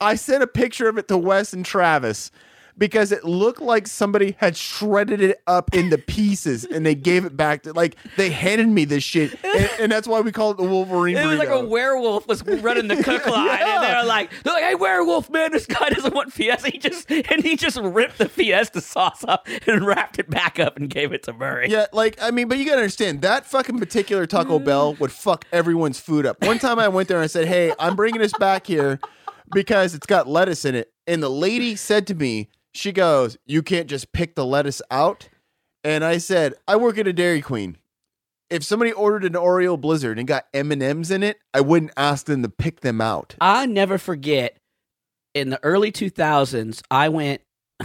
[0.00, 2.30] I sent a picture of it to Wes and Travis
[2.78, 7.36] because it looked like somebody had shredded it up into pieces and they gave it
[7.36, 10.56] back to like they handed me this shit and, and that's why we call it
[10.56, 11.30] the Wolverine it burrito.
[11.30, 14.74] was like a werewolf was running the cook line, and they're like, "They're like, hey,
[14.74, 18.80] werewolf man, this guy doesn't want Fiesta." He just and he just ripped the Fiesta
[18.80, 21.68] sauce up and wrapped it back up and gave it to Murray.
[21.70, 24.64] Yeah, like I mean, but you gotta understand that fucking particular Taco mm.
[24.64, 26.42] Bell would fuck everyone's food up.
[26.44, 29.00] One time I went there and I said, "Hey, I'm bringing this back here
[29.52, 33.60] because it's got lettuce in it," and the lady said to me, "She goes, you
[33.64, 35.28] can't just pick the lettuce out,"
[35.82, 37.76] and I said, "I work at a Dairy Queen."
[38.50, 41.90] If somebody ordered an Oreo Blizzard and got M and M's in it, I wouldn't
[41.96, 43.34] ask them to pick them out.
[43.40, 44.58] I never forget
[45.34, 47.42] in the early 2000s, I went.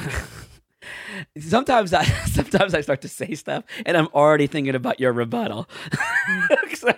[1.39, 5.67] sometimes I sometimes I start to say stuff and I'm already thinking about your rebuttal.
[6.75, 6.93] so,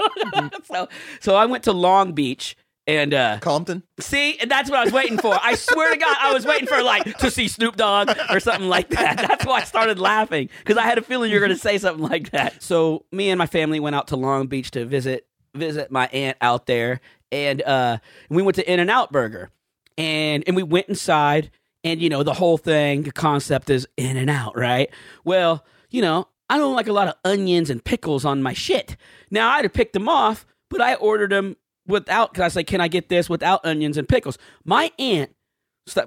[0.66, 0.90] so
[1.22, 3.84] so I went to Long Beach and uh Compton.
[4.00, 5.38] see and that's what I was waiting for.
[5.42, 8.70] I swear to God I was waiting for like to see Snoop Dogg or something
[8.70, 9.18] like that.
[9.18, 11.78] That's why I started laughing because I had a feeling you were going to say
[11.78, 12.62] something like that.
[12.62, 16.38] So me and my family went out to Long Beach to visit visit my aunt
[16.42, 17.00] out there
[17.32, 17.98] and uh
[18.30, 19.50] we went to In and Out Burger
[19.98, 21.50] and and we went inside
[21.84, 24.90] and you know the whole thing the concept is in and out right
[25.24, 28.98] well you know i don't like a lot of onions and pickles on my shit
[29.32, 31.56] now i'd have picked them off but i ordered them
[31.88, 34.38] without because i like can i get this without onions and pickles?
[34.64, 35.32] My aunt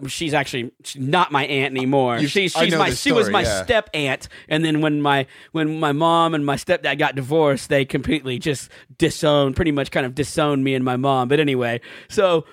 [0.09, 2.19] she's actually she's not my aunt anymore.
[2.19, 3.63] You- she's she's my this she was my yeah.
[3.63, 7.85] step aunt and then when my when my mom and my stepdad got divorced they
[7.85, 11.29] completely just disowned pretty much kind of disowned me and my mom.
[11.29, 12.45] But anyway so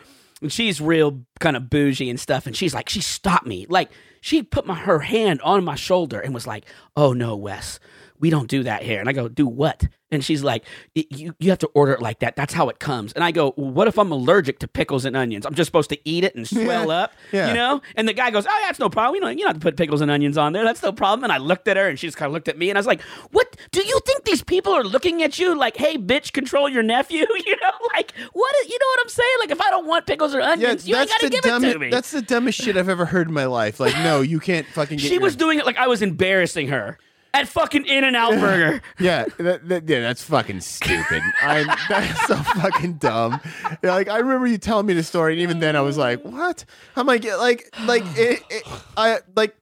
[0.42, 3.66] and she's real kind of bougie and stuff and she's like she stopped me.
[3.68, 3.90] Like
[4.22, 7.80] she put my her hand on my shoulder and was like oh no wes
[8.20, 9.00] we don't do that here.
[9.00, 10.63] And i go do what And she's like,
[10.95, 12.36] you, you have to order it like that.
[12.36, 13.13] That's how it comes.
[13.13, 15.45] And I go, well, what if I'm allergic to pickles and onions?
[15.45, 16.93] I'm just supposed to eat it and swell Yeah.
[17.04, 17.47] up, Yeah.
[17.49, 17.82] you know?
[17.95, 19.15] And the guy goes, oh, yeah, that's no problem.
[19.15, 20.63] You know, you don't have to put pickles and onions on there.
[20.63, 21.23] That's no problem.
[21.25, 22.80] And I looked at her and she just kind of looked at me and I
[22.80, 23.01] was like,
[23.32, 23.56] what?
[23.71, 27.25] Do you think these people are looking at you like, hey, bitch, control your nephew?
[27.45, 28.56] you know, like, what?
[28.69, 29.36] You know what I'm saying?
[29.41, 31.63] Like, if I don't want pickles or Yeah, onions, you ain't got to give dumb-
[31.65, 31.89] it to me.
[31.89, 33.80] That's the dumbest shit I've ever heard in my life.
[33.80, 34.97] Like, no, you can't fucking.
[35.06, 36.97] She your- was doing it like I was embarrassing her
[37.36, 38.82] at fucking In and Out Burger.
[39.00, 41.21] Yeah, that, that- yeah, that's fucking stupid.
[41.41, 43.39] I'm that's so fucking dumb.
[43.84, 46.21] Yeah, like I remember you telling me the story, and even then I was like,
[46.24, 48.63] "What?" I'm like, like, like, it, it,
[48.95, 49.56] I like,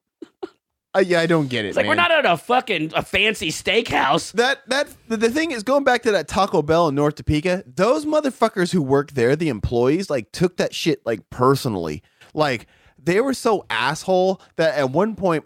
[0.94, 1.70] I, yeah, I don't get it.
[1.70, 4.32] It's like we're not at a fucking a fancy steakhouse.
[4.34, 7.64] That that the, the thing is going back to that Taco Bell in North Topeka.
[7.66, 12.04] Those motherfuckers who work there, the employees, like took that shit like personally.
[12.36, 12.68] Like
[13.02, 15.46] they were so asshole that at one point,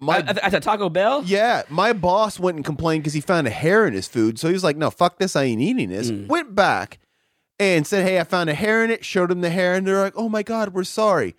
[0.00, 1.22] my At, at the Taco Bell?
[1.24, 4.38] yeah, my boss went and complained because he found a hair in his food.
[4.38, 6.26] So he was like, "No, fuck this, I ain't eating this." Mm.
[6.28, 6.98] Went back
[7.58, 10.00] and said, "Hey, I found a hair in it." Showed him the hair, and they're
[10.00, 11.34] like, "Oh my god, we're sorry."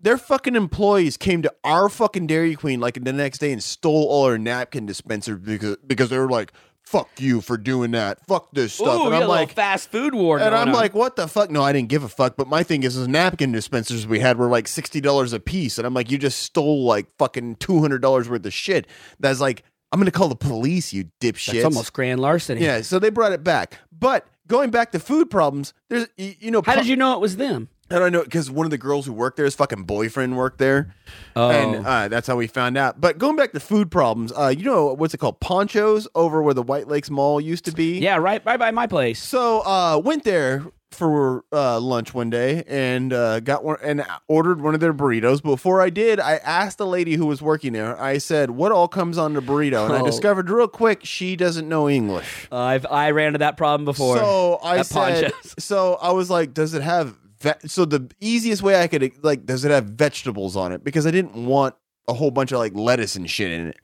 [0.00, 4.04] Their fucking employees came to our fucking Dairy Queen like the next day and stole
[4.04, 6.52] all our napkin dispensers because because they were like,
[6.84, 8.24] "Fuck you for doing that.
[8.26, 10.38] Fuck this stuff." Ooh, and I'm a like, fast food war.
[10.38, 10.74] and going I'm on.
[10.74, 11.50] like, what the fuck?
[11.50, 12.36] No, I didn't give a fuck.
[12.36, 15.78] But my thing is, the napkin dispensers we had were like sixty dollars a piece,
[15.78, 18.86] and I'm like, you just stole like fucking two hundred dollars worth of shit.
[19.20, 21.52] That's like, I'm gonna call the police, you dipshits.
[21.52, 22.62] that's almost grand larceny.
[22.62, 22.80] yeah.
[22.82, 26.76] So they brought it back, but going back to food problems, there's you know, How
[26.76, 27.68] did you know it was them?
[27.90, 30.58] I don't know because one of the girls who worked there, his fucking boyfriend worked
[30.58, 30.94] there,
[31.36, 31.50] Oh.
[31.50, 33.00] and uh, that's how we found out.
[33.00, 35.40] But going back to food problems, uh, you know what's it called?
[35.40, 37.98] Ponchos over where the White Lakes Mall used to be.
[37.98, 39.22] Yeah, right, right by my place.
[39.22, 44.60] So uh went there for uh lunch one day and uh got one and ordered
[44.62, 45.42] one of their burritos.
[45.42, 48.88] Before I did, I asked the lady who was working there, I said, What all
[48.88, 49.84] comes on the burrito?
[49.86, 50.06] And I Oh.
[50.06, 52.48] discovered real quick she doesn't know English.
[52.50, 54.16] Uh, I've I ran into that problem before.
[54.16, 55.54] So I said Ponchos.
[55.58, 57.68] so I was like, Does it have ve-?
[57.68, 60.82] so the easiest way I could like does it have vegetables on it?
[60.82, 61.74] Because I didn't want
[62.08, 63.78] a whole bunch of like lettuce and shit in it.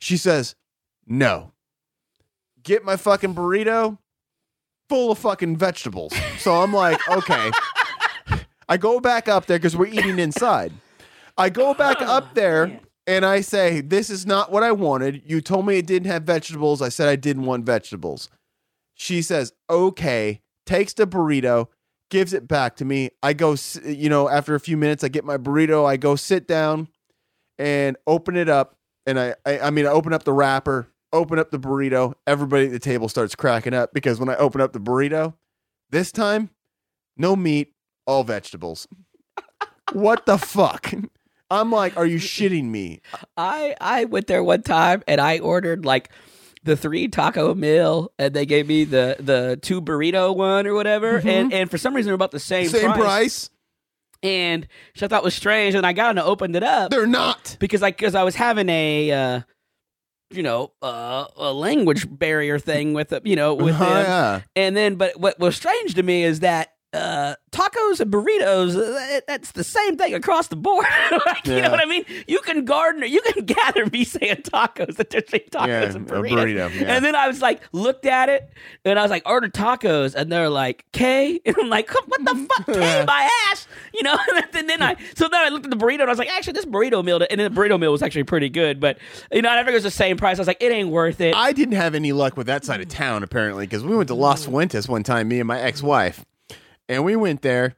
[0.00, 0.54] She says,
[1.06, 1.52] No.
[2.62, 3.98] Get my fucking burrito
[4.88, 6.12] full of fucking vegetables.
[6.38, 7.50] So I'm like, okay.
[8.68, 10.72] I go back up there because we're eating inside.
[11.38, 15.22] I go back oh, up there and I say, This is not what I wanted.
[15.24, 16.82] You told me it didn't have vegetables.
[16.82, 18.28] I said I didn't want vegetables.
[18.94, 21.68] She says, Okay, takes the burrito,
[22.10, 23.10] gives it back to me.
[23.22, 25.86] I go, you know, after a few minutes, I get my burrito.
[25.86, 26.88] I go sit down
[27.58, 28.76] and open it up.
[29.06, 32.14] And I, I, I mean, I open up the wrapper, open up the burrito.
[32.26, 35.34] Everybody at the table starts cracking up because when I open up the burrito,
[35.90, 36.50] this time,
[37.16, 37.72] no meat,
[38.06, 38.86] all vegetables.
[39.92, 40.92] what the fuck?
[41.50, 43.00] I'm like, are you shitting me?
[43.36, 46.10] I I went there one time and I ordered like
[46.62, 51.16] the three taco meal and they gave me the the two burrito one or whatever
[51.24, 52.76] and and for some reason they're about the same, Mm-hmm.
[52.76, 53.48] Same price?
[54.22, 57.56] and which I thought was strange and I got and opened it up They're not.
[57.60, 59.40] because I because I was having a uh,
[60.30, 64.40] you know uh, a language barrier thing with the, you know with Oh, them yeah.
[64.54, 69.20] and then but what was strange to me is that uh, tacos and burritos uh,
[69.28, 70.86] that's the same thing across the board.
[71.26, 72.04] Like, you know what I mean?
[72.26, 76.06] You can garden you can gather me saying tacos that they're saying tacos Yeah, and
[76.06, 76.94] burritos burrito, yeah.
[76.96, 78.50] and then I was like looked at it
[78.84, 81.40] and I was like order tacos and they're like K?
[81.46, 82.66] And I'm like what the fuck?
[82.66, 83.66] K my ass?
[83.94, 84.16] You know?
[84.54, 86.54] And then I so then I looked at the burrito and I was like actually
[86.54, 88.98] this burrito meal and then the burrito meal was actually pretty good but
[89.32, 90.38] you know I figured it was the same price.
[90.38, 91.34] I was like it ain't worth it.
[91.34, 94.14] I didn't have any luck with that side of town apparently because we went to
[94.14, 96.24] Las Fuentes one time, me and my ex-wife,
[96.90, 97.76] and we went there,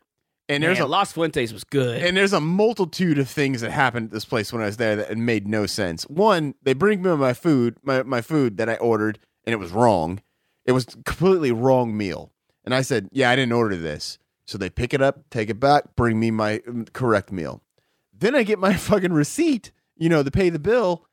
[0.49, 3.71] and there's Man, a Las Fuentes was good and there's a multitude of things that
[3.71, 6.03] happened at this place when I was there that made no sense.
[6.05, 9.71] One, they bring me my food, my, my food that I ordered, and it was
[9.71, 10.21] wrong.
[10.65, 12.33] It was completely wrong meal,
[12.65, 15.61] and I said, "Yeah, I didn't order this." So they pick it up, take it
[15.61, 17.63] back, bring me my um, correct meal.
[18.17, 21.07] Then I get my fucking receipt, you know, to pay the bill,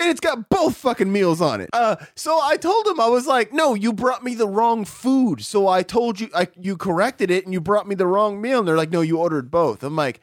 [0.00, 1.70] and it's got both fucking meals on it.
[1.72, 5.44] Uh, so I told him I was like, "No, you brought me the wrong food."
[5.44, 8.60] So I told you, I you corrected it, and you brought me the wrong meal.
[8.60, 10.20] And they're like, "No, you ordered both." I'm like,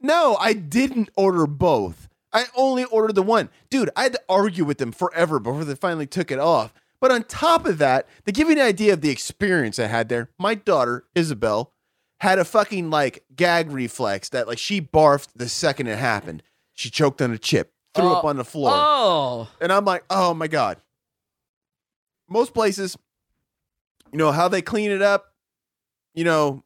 [0.00, 2.08] "No, I didn't order both.
[2.32, 5.74] I only ordered the one." Dude, I had to argue with them forever before they
[5.74, 6.72] finally took it off.
[7.00, 10.08] But on top of that, to give you an idea of the experience I had
[10.08, 11.72] there, my daughter Isabel
[12.20, 16.42] had a fucking like gag reflex that like she barfed the second it happened.
[16.72, 18.28] She choked on a chip, threw up Oh.
[18.28, 18.70] on the floor.
[18.72, 20.78] oh And I'm like, oh my God.
[22.28, 22.96] Most places,
[24.12, 25.32] you know, how they clean it up,
[26.14, 26.62] you know,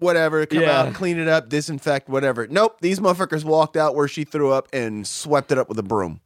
[0.00, 0.82] whatever, come Yeah.
[0.82, 2.46] out, clean it up, disinfect, whatever.
[2.46, 2.80] Nope.
[2.80, 6.20] These motherfuckers walked out where she threw up and swept it up with a broom.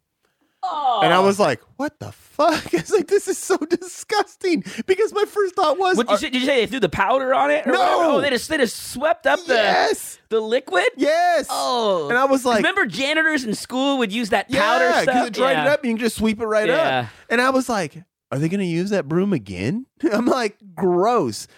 [0.65, 4.65] And I was like, "What the fuck?" It's like this is so disgusting.
[4.87, 6.89] Because my first thought was, What, did, you, say- did you say they threw the
[6.89, 7.67] powder on it?
[7.67, 7.79] Or No!
[7.81, 8.05] whatever?
[8.05, 10.85] Oh, they just they just swept up the yes, the liquid.
[10.97, 11.47] yes.
[11.51, 15.27] Oh, and I was like, remember janitors in school would use that powder yeah, stuff.
[15.29, 15.65] it dried Yeah.
[15.65, 15.85] it up.
[15.85, 17.01] You can just sweep it right Yeah.
[17.01, 17.07] up.
[17.29, 17.97] And I was like,
[18.31, 21.49] "Are they going to use that broom again?" I'm like, "Gross."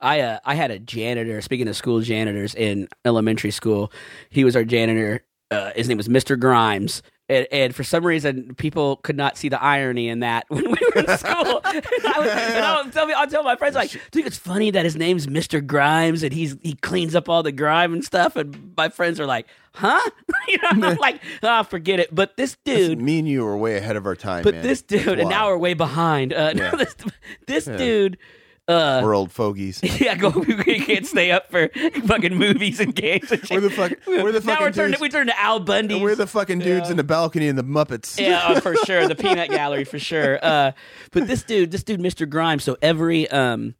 [0.00, 1.40] I uh, I had a janitor.
[1.40, 3.90] Speaking of school janitors in elementary school,
[4.30, 5.24] he was our janitor.
[5.50, 6.38] Uh, his name was Mr.
[6.38, 7.02] Grimes.
[7.26, 10.76] And, and for some reason, people could not see the irony in that when we
[10.94, 11.60] were in school.
[11.64, 14.36] and I would, and I would tell me, I'll tell my friends like, "Dude, it's
[14.36, 15.66] funny that his name's Mr.
[15.66, 19.26] Grimes and he's he cleans up all the grime and stuff." And my friends are
[19.26, 19.98] like, "Huh?"
[20.48, 23.78] you know, I'm like, "Ah, forget it." But this dude, Me and you were way
[23.78, 24.42] ahead of our time.
[24.42, 24.62] but man.
[24.62, 26.34] this dude, and now we're way behind.
[26.34, 26.70] Uh, no, Yeah.
[26.76, 26.94] this
[27.46, 28.18] this dude.
[28.66, 29.80] Uh, we're old fogies.
[30.00, 30.30] yeah, go.
[30.30, 31.68] We can't stay up for
[32.06, 33.30] fucking movies and games.
[33.30, 33.50] And shit.
[33.50, 34.90] We're the fuck- we're the now fucking we're turning.
[34.92, 36.00] dudes- We turned to Al Bundy.
[36.00, 38.18] We're the fucking dudes in the balcony in the Muppets.
[38.18, 39.06] yeah, uh, for sure.
[39.06, 40.38] The peanut gallery for sure.
[40.42, 40.72] Uh,
[41.12, 42.26] but this dude, this dude, Mr.
[42.28, 42.64] Grimes.
[42.64, 43.74] So every um,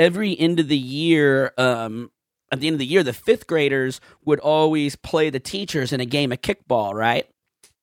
[0.00, 2.10] every end of the year, um,
[2.50, 6.00] at the end of the year, the fifth graders would always play the teachers in
[6.00, 7.26] a game of kickball, right?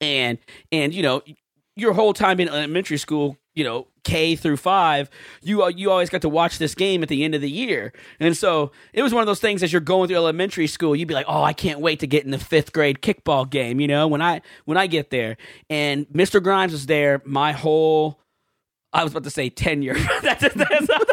[0.01, 0.39] And
[0.71, 1.21] and you know,
[1.75, 5.09] your whole time in elementary school, you know, K through five,
[5.41, 7.93] you uh, you always got to watch this game at the end of the year,
[8.19, 9.61] and so it was one of those things.
[9.63, 12.23] As you're going through elementary school, you'd be like, "Oh, I can't wait to get
[12.23, 15.37] in the fifth grade kickball game." You know, when I when I get there,
[15.69, 16.41] and Mr.
[16.41, 18.19] Grimes was there my whole.
[18.93, 19.93] I was about to say tenure.
[20.23, 21.07] that's, that's not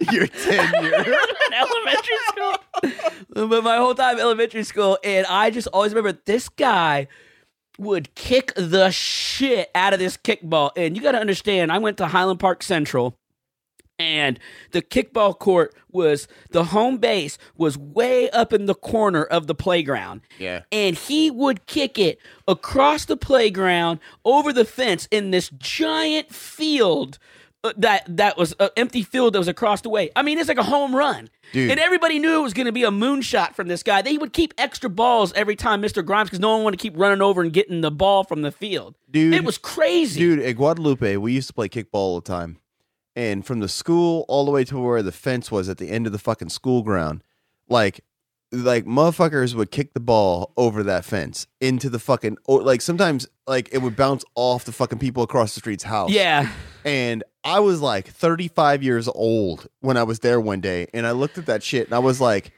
[0.12, 0.94] Your tenure.
[1.48, 2.54] in elementary school.
[3.48, 7.08] but my whole time in elementary school, and I just always remember this guy
[7.78, 10.70] would kick the shit out of this kickball.
[10.76, 13.16] And you got to understand, I went to Highland Park Central.
[14.00, 14.38] And
[14.70, 19.56] the kickball court was the home base was way up in the corner of the
[19.56, 20.20] playground.
[20.38, 20.62] Yeah.
[20.70, 27.18] And he would kick it across the playground over the fence in this giant field
[27.64, 30.10] Uh, that that was an empty field that was across the way.
[30.14, 31.28] I mean, it's like a home run.
[31.52, 31.72] Dude.
[31.72, 34.00] And everybody knew it was going to be a moonshot from this guy.
[34.00, 36.04] They would keep extra balls every time Mr.
[36.04, 38.52] Grimes because no one wanted to keep running over and getting the ball from the
[38.52, 38.94] field.
[39.10, 39.34] Dude.
[39.34, 40.20] It was crazy.
[40.20, 42.58] Dude, at Guadalupe, we used to play kickball all the time.
[43.16, 46.06] And from the school all the way to where the fence was at the end
[46.06, 47.24] of the fucking school ground,
[47.68, 48.04] like
[48.50, 53.26] like motherfuckers would kick the ball over that fence into the fucking or like sometimes
[53.46, 56.10] like it would bounce off the fucking people across the street's house.
[56.10, 56.50] Yeah.
[56.84, 61.10] And I was like 35 years old when I was there one day and I
[61.10, 62.52] looked at that shit and I was like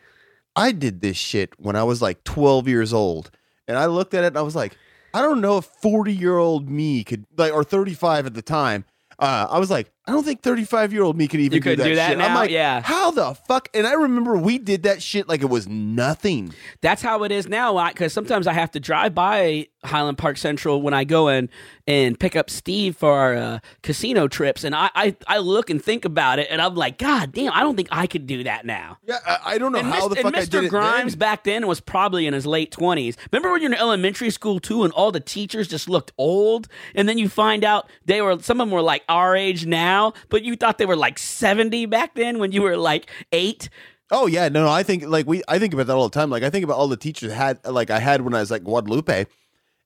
[0.56, 3.30] I did this shit when I was like 12 years old.
[3.68, 4.76] And I looked at it and I was like,
[5.14, 8.84] I don't know if 40 year old me could, like, or 35 at the time.
[9.18, 11.76] Uh, I was like, I don't think 35 year old me could even You do
[11.76, 12.18] that, do that shit.
[12.20, 12.34] I'm now?
[12.34, 12.80] like, Yeah.
[12.82, 13.68] How the fuck?
[13.74, 16.52] And I remember we did that shit like it was nothing.
[16.80, 17.86] That's how it is now.
[17.88, 21.48] Because sometimes I have to drive by Highland Park Central when I go in
[21.86, 25.82] and pick up Steve for our uh, casino trips, and I, I I look and
[25.82, 28.64] think about it, and I'm like, God damn, I don't think I could do that
[28.66, 28.98] now.
[29.06, 30.68] Yeah, I, I don't know And, how Mis- the fuck I did Mr.
[30.68, 31.18] Grimes then.
[31.18, 33.16] back then was probably in his late twenties.
[33.32, 37.08] Remember when you're in elementary school too, and all the teachers just looked old, and
[37.08, 40.42] then you find out they were some of them were like our age now, but
[40.42, 43.68] you thought they were like seventy back then when you were like eight.
[44.10, 44.70] Oh yeah, no, no.
[44.70, 46.30] I think like we, I think about that all the time.
[46.30, 48.64] Like I think about all the teachers had, like I had when I was like
[48.64, 49.26] Guadalupe.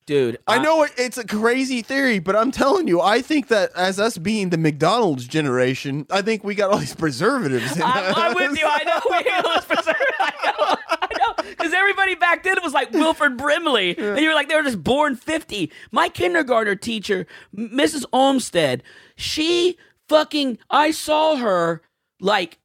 [0.07, 3.71] Dude, I know it, it's a crazy theory, but I'm telling you, I think that
[3.75, 7.75] as us being the McDonald's generation, I think we got all these preservatives.
[7.75, 8.67] In I'm, I'm with you.
[8.67, 9.01] I know.
[9.09, 10.13] We was preserved.
[10.21, 10.77] I know.
[10.91, 11.49] I know.
[11.49, 14.85] Because everybody back then was like Wilford Brimley, and you were like they were just
[14.85, 15.73] born fifty.
[15.91, 18.05] My kindergartner teacher, Mrs.
[18.13, 18.83] Olmsted,
[19.17, 19.79] she
[20.15, 20.59] fucking.
[20.71, 21.83] I saw her
[22.21, 22.59] like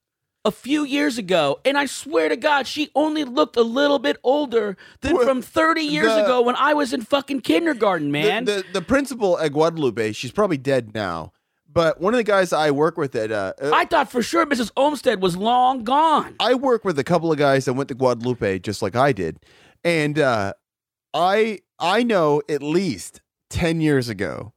[0.46, 4.18] a few years ago, and I swear to God, she only looked a little bit
[4.24, 8.46] older than Well, from thirty years the- ago when I was in fucking kindergarten, man.
[8.46, 11.34] The, the the principal at Guadalupe, she's probably dead now.
[11.72, 14.46] But one of the guys I work with at uh, uh, I thought for sure
[14.46, 14.72] Mrs.
[14.76, 16.36] Olmsted was long gone.
[16.40, 19.38] I work with a couple of guys that went to Guadalupe just like I did.
[19.84, 20.54] And uh
[21.14, 23.22] I I know at least
[23.52, 24.54] 10 years ago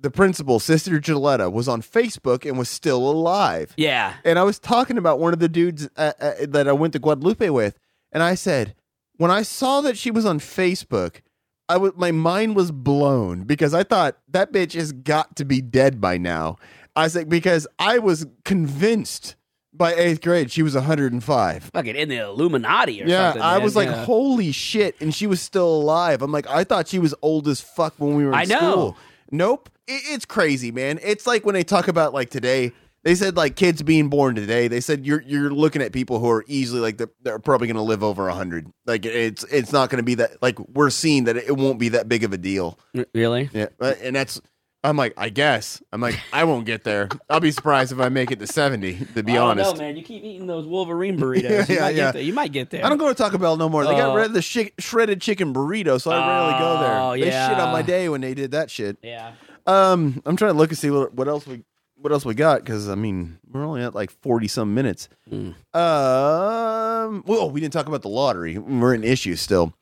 [0.00, 3.74] the principal, Sister Gilletta, was on Facebook and was still alive.
[3.76, 4.14] Yeah.
[4.24, 6.98] And I was talking about one of the dudes uh, uh, that I went to
[6.98, 7.78] Guadalupe with,
[8.12, 8.74] and I said,
[9.16, 11.20] when I saw that she was on Facebook,
[11.68, 15.60] I w- my mind was blown because I thought that bitch has got to be
[15.60, 16.56] dead by now.
[16.94, 19.34] I was like, because I was convinced
[19.72, 21.70] by eighth grade she was 105.
[21.74, 23.42] Fucking in the Illuminati or Yeah, something.
[23.42, 23.62] I man.
[23.64, 24.04] was like, Yeah.
[24.04, 26.22] holy shit, and she was still alive.
[26.22, 28.58] I'm like, I thought she was old as fuck when we were in I know.
[28.72, 28.96] school.
[29.30, 30.98] Nope, it's crazy, man.
[31.02, 32.72] It's like when they talk about like today,
[33.04, 34.68] They said like kids being born today.
[34.68, 37.76] They said you're you're looking at people who are easily like they're, they're probably going
[37.76, 38.66] to live over hundred.
[38.86, 41.90] Like it's it's not going to be that like we're seeing that it won't be
[41.90, 42.78] that big of a deal.
[43.14, 43.48] Really?
[43.52, 43.66] Yeah,
[44.02, 44.40] and that's
[44.84, 47.08] I'm like I guess I'm like I won't get there.
[47.30, 48.98] I'll be surprised if I make it to seventy.
[49.14, 49.96] To be I honest, man.
[49.96, 51.68] You keep eating those Wolverine burritos.
[51.68, 51.94] Yeah, you, yeah, might yeah.
[52.06, 52.22] Get there.
[52.22, 52.84] you might get there.
[52.84, 53.84] I don't go to Taco Bell no more.
[53.84, 54.16] They got Oh.
[54.16, 56.98] rid of the shi- shredded chicken burrito, so I rarely go there.
[57.00, 58.98] Oh, They shit on my day when they did that shit.
[59.02, 59.32] Yeah.
[59.68, 61.62] Um, I'm trying to look and see what, what else we
[62.00, 65.08] what else we got because I mean we're only at like forty some minutes.
[65.30, 65.54] Mm.
[65.74, 68.56] Um, well, we didn't talk about the lottery.
[68.56, 69.74] We're in issues still.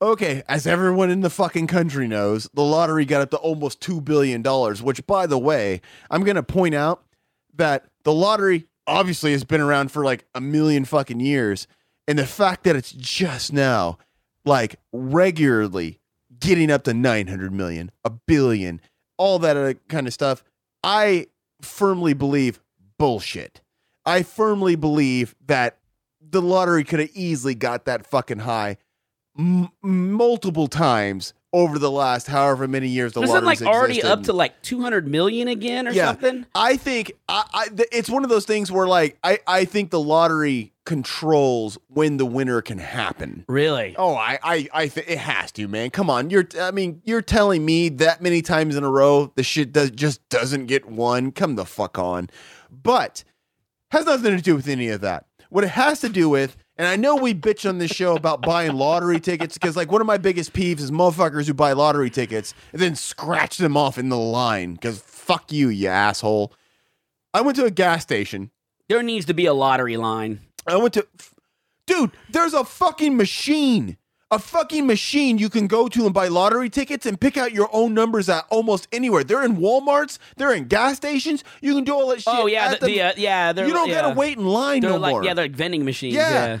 [0.00, 4.00] Okay, as everyone in the fucking country knows, the lottery got up to almost two
[4.00, 4.82] billion dollars.
[4.82, 7.04] Which, by the way, I'm gonna point out
[7.56, 11.66] that the lottery obviously has been around for like a million fucking years,
[12.08, 13.98] and the fact that it's just now,
[14.46, 16.00] like regularly
[16.38, 18.80] getting up to 900 million, a billion,
[19.16, 20.42] all that kind of stuff,
[20.82, 21.26] I
[21.62, 22.60] firmly believe
[22.98, 23.60] bullshit.
[24.06, 25.78] I firmly believe that
[26.20, 28.76] the lottery could have easily got that fucking high
[29.38, 34.10] m- multiple times over the last however many years the lottery's like already existed.
[34.12, 36.06] up to like 200 million again or Yeah.
[36.06, 36.44] something?
[36.54, 40.00] I think I, I it's one of those things where like I, I think the
[40.00, 43.44] lottery controls when the winner can happen.
[43.48, 43.94] Really?
[43.96, 45.90] Oh, I I, I th- it has to, man.
[45.90, 49.42] Come on, you're I mean you're telling me that many times in a row the
[49.42, 51.32] shit does just doesn't get won.
[51.32, 52.28] Come the fuck on,
[52.70, 53.24] but
[53.90, 55.26] has nothing to do with any of that.
[55.50, 58.42] What it has to do with, and I know we bitch on this show about
[58.42, 62.10] buying lottery tickets because, like, one of my biggest peeves is motherfuckers who buy lottery
[62.10, 66.52] tickets and then scratch them off in the line because fuck you, you asshole.
[67.32, 68.50] I went to a gas station.
[68.88, 70.40] There needs to be a lottery line.
[70.66, 71.06] I went to,
[71.86, 73.96] dude, there's a fucking machine.
[74.30, 77.68] A fucking machine you can go to and buy lottery tickets and pick out your
[77.72, 79.22] own numbers at almost anywhere.
[79.22, 80.18] They're in Walmarts.
[80.36, 81.44] They're in gas stations.
[81.60, 82.34] You can do all that shit.
[82.34, 83.52] Oh yeah, the, the, uh, yeah.
[83.52, 84.02] They're, you don't yeah.
[84.02, 85.24] gotta wait in line They're no like more.
[85.24, 86.14] yeah, they're like vending machines.
[86.14, 86.30] Yeah.
[86.30, 86.58] Yeah.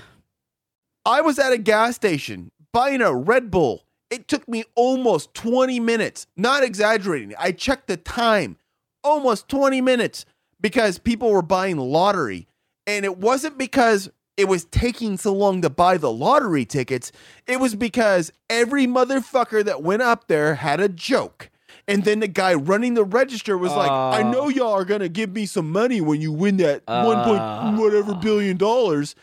[1.06, 3.84] I was at a gas station buying a Red Bull.
[4.10, 6.26] It took me almost 20 minutes.
[6.36, 7.34] Not exaggerating.
[7.38, 8.58] I checked the time.
[9.02, 10.24] Almost 20 minutes
[10.60, 12.46] because people were buying lottery.
[12.86, 17.12] And it wasn't because it was taking so long to buy the lottery tickets.
[17.46, 21.50] It was because every motherfucker that went up there had a joke.
[21.86, 24.30] And then the guy running the register was like, I Oh.
[24.30, 27.24] know y'all are going to give me some money when you win that one Oh.
[27.24, 27.72] point uh.
[27.76, 29.14] whatever billion dollars.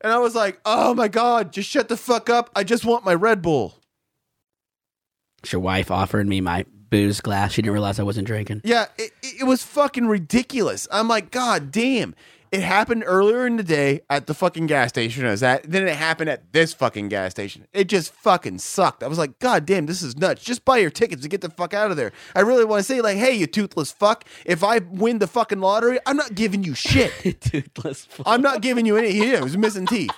[0.00, 2.50] And I was like, oh my God, just shut the fuck up.
[2.56, 3.74] I just want my Red Bull.
[5.50, 7.52] Your wife offered me my booze glass.
[7.52, 8.62] She didn't realize I wasn't drinking.
[8.64, 10.88] Yeah, it, it was fucking ridiculous.
[10.90, 12.14] I'm like, God damn.
[12.52, 15.64] It happened earlier in the day at the fucking gas station I that.
[15.64, 17.66] Then it happened at this fucking gas station.
[17.72, 19.02] It just fucking sucked.
[19.02, 20.44] I was like, God damn, this is nuts.
[20.44, 22.12] Just buy your tickets and get the fuck out of there.
[22.34, 25.60] I really want to say, like, hey, you toothless fuck, if I win the fucking
[25.60, 27.12] lottery, I'm not giving you shit.
[27.40, 28.06] Toothless.
[28.06, 28.26] fuck.
[28.26, 29.12] I'm not giving you any.
[29.12, 30.10] He was missing teeth.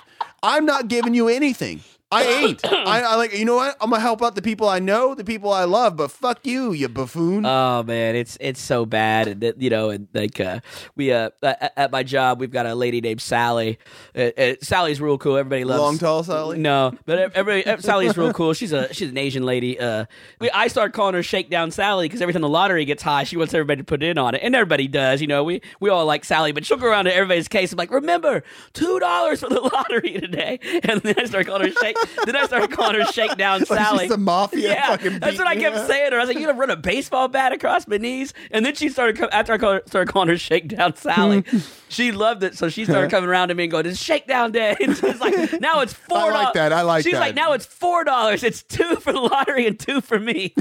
[0.43, 1.81] I'm not giving you anything.
[2.11, 2.65] I ain't.
[2.65, 3.37] I, I like.
[3.37, 3.77] You know what?
[3.79, 5.95] I'm gonna help out the people I know, the people I love.
[5.95, 7.45] But fuck you, you buffoon.
[7.45, 9.27] Oh man, it's it's so bad.
[9.27, 10.61] And that, you know, and like uh,
[10.95, 13.77] we uh at, at my job, we've got a lady named Sally.
[14.15, 15.37] Uh, uh, Sally's real cool.
[15.37, 16.57] Everybody loves Long tall Sally.
[16.57, 18.53] No, but ev- everybody, Sally's real cool.
[18.53, 19.79] She's a she's an Asian lady.
[19.79, 20.05] Uh,
[20.39, 23.37] we, I start calling her Shakedown Sally because every time the lottery gets high, she
[23.37, 25.21] wants everybody to put in on it, and everybody does.
[25.21, 27.71] You know, we we all like Sally, but she'll go around to everybody's case.
[27.71, 28.41] I'm like, remember,
[28.73, 31.97] two dollars for the lottery today, and then I start calling her Shake.
[32.25, 34.05] then I started calling her Shakedown Sally.
[34.05, 35.87] she's the mafia Yeah, that's what I kept up.
[35.87, 36.19] saying to her.
[36.21, 38.89] I was like, "You gonna run a baseball bat across my knees?" And then she
[38.89, 41.43] started after I her, started calling her Shakedown Sally.
[41.89, 44.75] she loved it, so she started coming around to me and going, "It's Shakedown Day."
[44.81, 46.17] And she's like, "Now it's four.
[46.17, 46.73] I like that.
[46.73, 47.19] I like She's that.
[47.19, 48.43] like, "Now it's four dollars.
[48.43, 50.53] It's two for the lottery and two for me."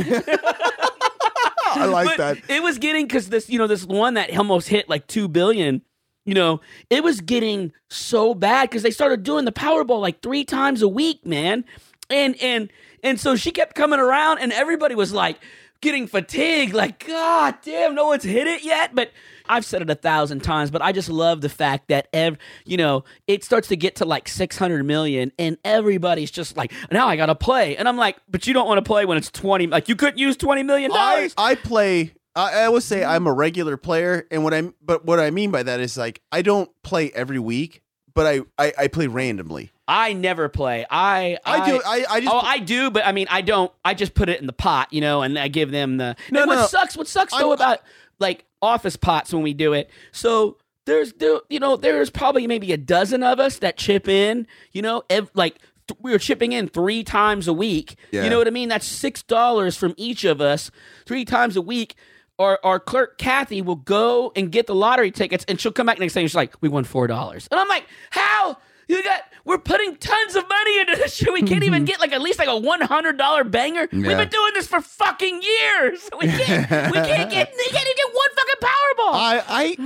[1.71, 2.39] I like but that.
[2.51, 5.83] it was getting because this, you know, this one that almost hit like two billion.
[6.29, 6.61] You know,
[6.91, 10.89] it was getting so bad because they started doing the Powerball like three times a
[10.89, 11.65] week, man.
[12.11, 12.71] And and
[13.03, 15.39] and so she kept coming around, and everybody was like
[15.81, 18.95] getting fatigued, like, God damn, no one's hit it yet.
[18.95, 19.11] But
[19.49, 22.77] I've said it a thousand times, but I just love the fact that ev- you
[22.77, 27.09] know, it starts to get to like six hundred million, and everybody's just like, now
[27.09, 29.67] I gotta play, and I'm like, but you don't want to play when it's twenty.
[29.67, 31.35] Like you couldn't use twenty million I, dollars.
[31.39, 32.13] I play.
[32.39, 33.11] I, I always say mm-hmm.
[33.11, 36.23] I'm a regular player, and what I but what I mean by that is like
[36.31, 37.83] I don't play every week,
[38.15, 39.73] but I I, I play randomly.
[39.89, 40.85] I never play.
[40.91, 41.81] I I, do.
[41.85, 43.73] I, I just oh, I do, but I mean, I don't.
[43.85, 46.15] I just put it in the pot, you know, and I give them the.
[46.31, 46.67] No, and what no.
[46.67, 46.97] sucks?
[46.97, 47.81] What sucks I'm- though about
[48.19, 49.91] like office pots when we do it?
[50.13, 54.47] So there's there, you know, there's probably maybe a dozen of us that chip in.
[54.73, 55.59] You know, ev- like
[55.89, 57.97] th- we were chipping in three times a week.
[58.11, 58.25] Yeah.
[58.25, 58.69] You know what I mean?
[58.69, 60.71] That's six dollars from each of us,
[61.07, 61.95] three times a week.
[62.39, 65.99] Our, our clerk Kathy will go and get the lottery tickets, and she'll come back
[65.99, 68.59] next day and she's like, "We won four dollars," and I'm like, "How?"
[68.89, 71.31] You got we're putting tons of money into this shit.
[71.31, 71.85] We can't even mm-hmm.
[71.85, 73.87] get like at least like a one hundred dollar banger.
[73.93, 76.09] We've been doing this for fucking years.
[76.19, 79.13] We can't we can't get we can't even get one fucking Powerball.
[79.13, 79.77] I, I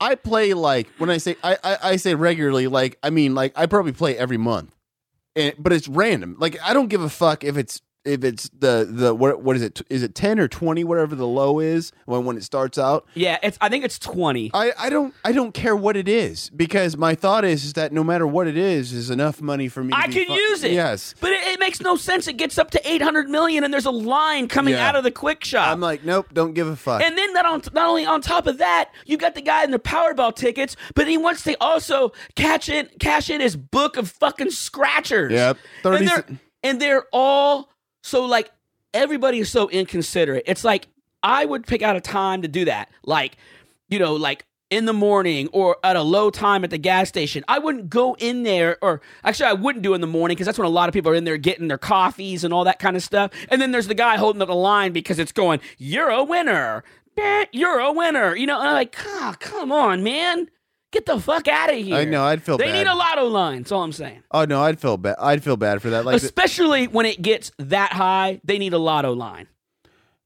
[0.00, 3.34] I I play like when I say I, I I say regularly like I mean
[3.34, 4.74] like I probably play every month,
[5.34, 6.36] and but it's random.
[6.38, 9.62] Like I don't give a fuck if it's if it's the the what what is
[9.62, 13.06] it is it ten or twenty whatever the low is when when it starts out.
[13.14, 14.50] yeah, it's I think it's twenty.
[14.54, 17.92] I, I don't I don't care what it is because my thought is, is that
[17.92, 19.92] no matter what it is is enough money for me.
[19.94, 20.72] I can fu- use it.
[20.72, 22.26] Yes, But it, it makes no sense.
[22.28, 24.88] It gets up to 800 million and there's a line coming Yeah.
[24.88, 25.68] out of the quick shop.
[25.68, 27.02] I'm like nope, don't give a fuck.
[27.02, 29.70] and then not, on, not only on top of that, you got the guy in
[29.70, 34.08] the Powerball tickets, but he wants to also catch in, cash in his book of
[34.10, 35.32] fucking scratchers.
[35.32, 35.58] Yep.
[35.84, 36.26] And they're,
[36.62, 37.70] and they're all
[38.08, 38.50] so like
[38.94, 40.44] everybody is so inconsiderate.
[40.46, 40.88] It's like
[41.22, 42.90] I would pick out a time to do that.
[43.04, 43.36] Like,
[43.88, 47.44] you know, like in the morning or at a low time at the gas station.
[47.48, 50.58] I wouldn't go in there, or actually, I wouldn't do in the morning because that's
[50.58, 52.96] when a lot of people are in there getting their coffees and all that kind
[52.96, 53.30] of stuff.
[53.48, 56.84] And then there's the guy holding up the line because it's going, You're a winner.
[57.52, 58.36] You're a winner.
[58.36, 60.48] You know, I'm like, ah, come on, man.
[60.90, 61.96] Get the fuck out of here.
[61.96, 62.72] I know I'd feel They bad.
[62.72, 63.58] need a lotto line.
[63.58, 64.22] That's all I'm saying.
[64.30, 65.16] oh no, I'd feel bad.
[65.20, 66.04] I'd feel bad for that.
[66.06, 69.48] Like Especially when it gets that high, they need a lotto line.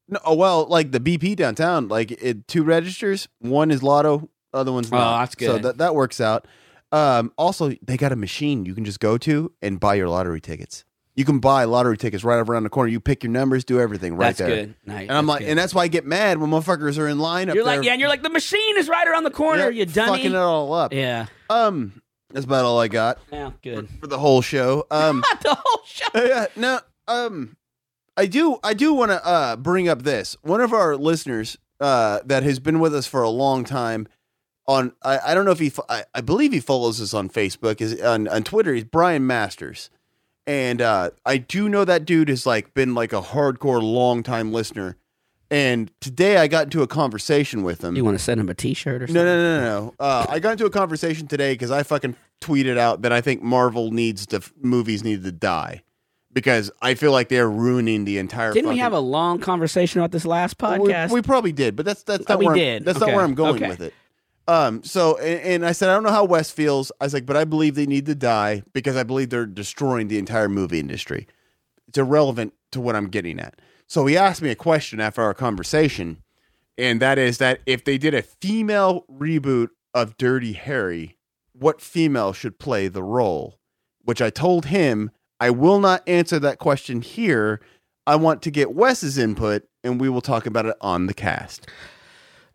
[0.09, 3.29] No, oh, well, like the BP downtown, like it, two registers.
[3.41, 4.99] One is Lotto, other one's not.
[4.99, 5.19] Oh, not.
[5.21, 5.63] that's So good.
[5.63, 6.47] that that works out.
[6.91, 10.41] Um, also, they got a machine you can just go to and buy your lottery
[10.41, 10.85] tickets.
[11.15, 12.91] You can buy lottery tickets right around the corner.
[12.91, 14.47] You pick your numbers, do everything right there.
[14.49, 14.67] That's there.
[14.67, 14.75] good.
[14.87, 15.03] Nice.
[15.09, 15.49] And I'm That's like, good.
[15.51, 17.77] and that's why I get mad when motherfuckers are in line up you're there.
[17.77, 19.65] like, yeah, and you're like, the machine is right around the corner.
[19.65, 20.13] yeah, you dummy.
[20.19, 20.93] fucking it all up.
[20.95, 21.27] Yeah.
[21.51, 22.01] Um,
[22.31, 23.51] that's about all I got Yeah.
[23.63, 23.89] Good.
[24.01, 24.87] for the whole show.
[24.91, 26.07] Um, the whole show.
[26.15, 27.57] yeah, no, um,
[28.17, 30.37] I do, I do want to uh, bring up this.
[30.43, 34.09] One of our listeners uh, that has been with us for a long time.
[34.69, 37.81] On, I, I don't know if he, I, I believe he follows us on Facebook.
[37.81, 38.73] Is on, on Twitter.
[38.73, 39.91] He's Brian Masters,
[40.47, 44.53] and uh, I do know that dude has like been like a hardcore long time
[44.53, 44.97] listener.
[45.51, 47.95] And today I got into a conversation with him.
[47.95, 49.23] You want to send him a T-shirt or something?
[49.23, 49.85] No, no, no, no.
[49.87, 49.95] no.
[50.01, 53.43] Uh, I got into a conversation today because I fucking tweeted out that I think
[53.43, 55.83] Marvel needs to movies need to die
[56.33, 58.55] because I feel like they're ruining the entire.
[58.55, 61.11] Didn't we have a long conversation about this last podcast?
[61.11, 62.85] We, probably did, but that's that's Oh, not we where I'm- did.
[62.87, 63.07] that's Okay.
[63.11, 63.69] not where I'm going Okay.
[63.69, 63.95] with it.
[64.49, 64.83] Um.
[64.83, 66.91] So, and, and I said I don't know how Wes feels.
[67.01, 70.09] I was like, but I believe they need to die because I believe they're destroying
[70.09, 71.27] the entire movie industry.
[71.89, 73.61] It's irrelevant to what I'm getting at.
[73.87, 76.23] So he asked me a question after our conversation,
[76.79, 81.19] and that is that if they did a female reboot of Dirty Harry,
[81.53, 83.59] what female should play the role?
[84.05, 87.61] Which I told him I will not answer that question here.
[88.07, 91.69] I want to get Wes's input, and we will talk about it on the cast.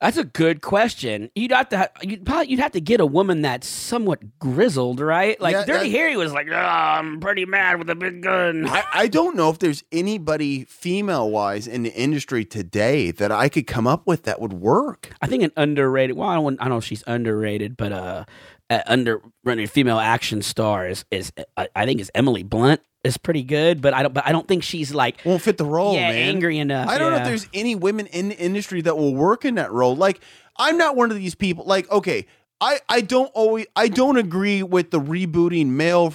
[0.01, 1.31] That's a good question.
[1.35, 5.39] You'd have to, you'd probably, you'd have to get a woman that's somewhat grizzled, right?
[5.41, 8.67] Like Yeah, Dirty Harry was like, oh, I'm pretty mad with a big gun.
[8.67, 13.49] I, I don't know if there's anybody female wise in the industry today that I
[13.49, 15.09] could come up with that would work.
[15.21, 16.15] I think an underrated.
[16.15, 16.59] Well, I don't.
[16.59, 18.25] I don't know if she's underrated, but uh,
[18.69, 23.43] uh underrated female action star is is I, I think is Emily Blunt is pretty
[23.43, 24.13] good, but I don't.
[24.13, 26.35] But I don't think she's like Won't fit the role, yeah man.
[26.35, 26.87] angry enough.
[26.89, 29.71] I don't know if there's any women in the industry that will work in that
[29.71, 29.95] role.
[29.95, 30.19] Like,
[30.57, 31.65] I'm not one of these people.
[31.65, 32.27] Like, okay,
[32.61, 36.13] I I don't always I don't agree with the rebooting male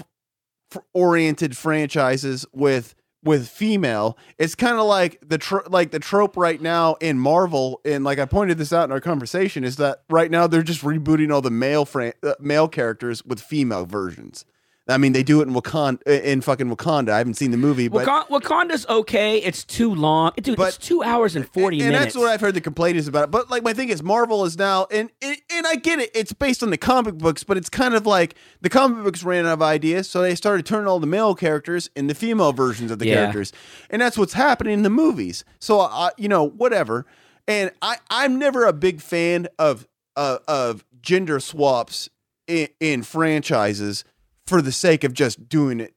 [0.72, 4.18] f- oriented franchises with with female.
[4.38, 8.18] It's kind of like the tro- like the trope right now in Marvel, and like
[8.18, 11.40] I pointed this out in our conversation, is that right now they're just rebooting all
[11.40, 14.44] the male fran- uh, male characters with female versions.
[14.88, 17.10] I mean, they do it in Wakanda, in fucking Wakanda.
[17.10, 19.38] I haven't seen the movie, but Wakanda, Wakanda's okay.
[19.38, 20.56] It's too long, dude.
[20.56, 22.14] But- it's two hours and forty and minutes.
[22.14, 23.24] that's what I've heard the complaint is about.
[23.24, 23.30] it.
[23.30, 26.10] But like my thing is, Marvel is now, and and and I get it.
[26.14, 29.46] It's based on the comic books, but it's kind of like the comic books ran
[29.46, 32.98] out of ideas, so they started turning all the male characters into female versions of
[32.98, 33.14] the Yeah.
[33.14, 33.52] characters,
[33.88, 35.44] and that's what's happening in the movies.
[35.60, 37.06] So I, you know, whatever.
[37.48, 42.08] And I, I'm never a big fan of uh, of gender swaps
[42.46, 44.04] in, in franchises
[44.46, 45.94] for the sake of just doing it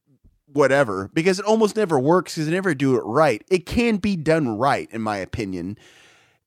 [0.47, 3.43] whatever because it almost never works because they never do it right.
[3.49, 5.77] It can be done right, in my opinion.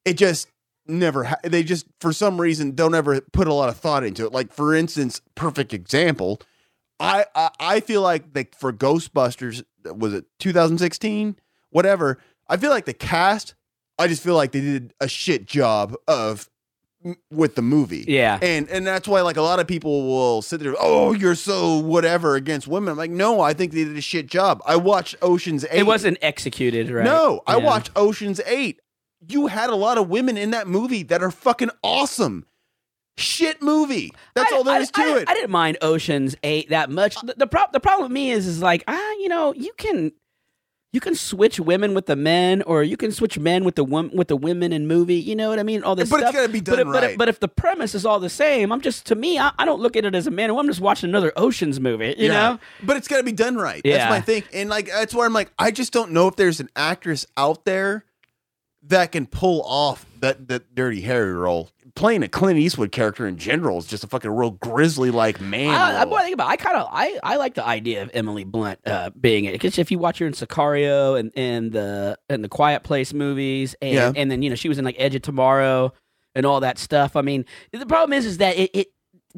[0.05, 0.49] It just
[0.87, 1.25] never.
[1.25, 4.33] Ha- they just for some reason don't ever put a lot of thought into it.
[4.33, 6.41] Like for instance, perfect example.
[6.99, 11.37] I I, I feel like the, for Ghostbusters was it 2016
[11.71, 12.19] whatever.
[12.49, 13.55] I feel like the cast.
[13.99, 16.49] I just feel like they did a shit job of
[17.31, 18.05] with the movie.
[18.09, 18.39] Yeah.
[18.43, 21.79] And and that's why like a lot of people will sit there, oh, you're so
[21.79, 22.91] whatever against women.
[22.93, 24.61] I'm like, no, I think they did a shit job.
[24.67, 25.81] I watched Ocean's Eight.
[25.81, 27.05] it wasn't executed right.
[27.05, 28.81] No, I watched Ocean's Eight.
[29.29, 32.47] you had a lot of women in that movie that are fucking awesome.
[33.17, 34.13] Shit movie.
[34.35, 35.29] That's I- all there I- is to I, it.
[35.29, 37.21] I didn't mind Ocean's Eight that much.
[37.23, 40.13] The, the, prob- the problem with me is, is like, ah, you know, you can,
[40.91, 44.11] you can switch women with the men, or you can switch men with the wom-
[44.15, 45.17] with the women in movie.
[45.17, 45.83] You know what I mean?
[45.83, 46.35] All this But it's stuff.
[46.35, 47.19] gotta be done but, right.
[47.19, 49.81] but if the premise is all the same, I'm just to me, I, I don't
[49.81, 50.51] look at it as a man.
[50.51, 52.15] I'm just watching another Ocean's movie.
[52.17, 52.59] You know?
[52.83, 53.83] But it's got to be done right.
[53.85, 54.45] That's my thing.
[54.55, 57.65] And like that's where I'm like I just don't know if there's an actress out
[57.67, 58.05] there
[58.85, 61.69] that can pull off that that dirty Harry role.
[61.99, 65.71] Playing a Clint Eastwood character in general is just a fucking real grizzly like man.
[65.71, 66.15] I, role.
[66.15, 66.47] I think about.
[66.49, 69.53] it, I kind of I, I like the idea of Emily Blunt uh, being it
[69.53, 73.75] because if you watch her in Sicario and and the and the Quiet Place movies
[73.83, 74.13] and Yeah.
[74.15, 75.93] and then you know she was in like Edge of Tomorrow
[76.37, 77.17] and all that stuff.
[77.17, 78.71] I mean, the problem is is that it.
[78.75, 78.87] it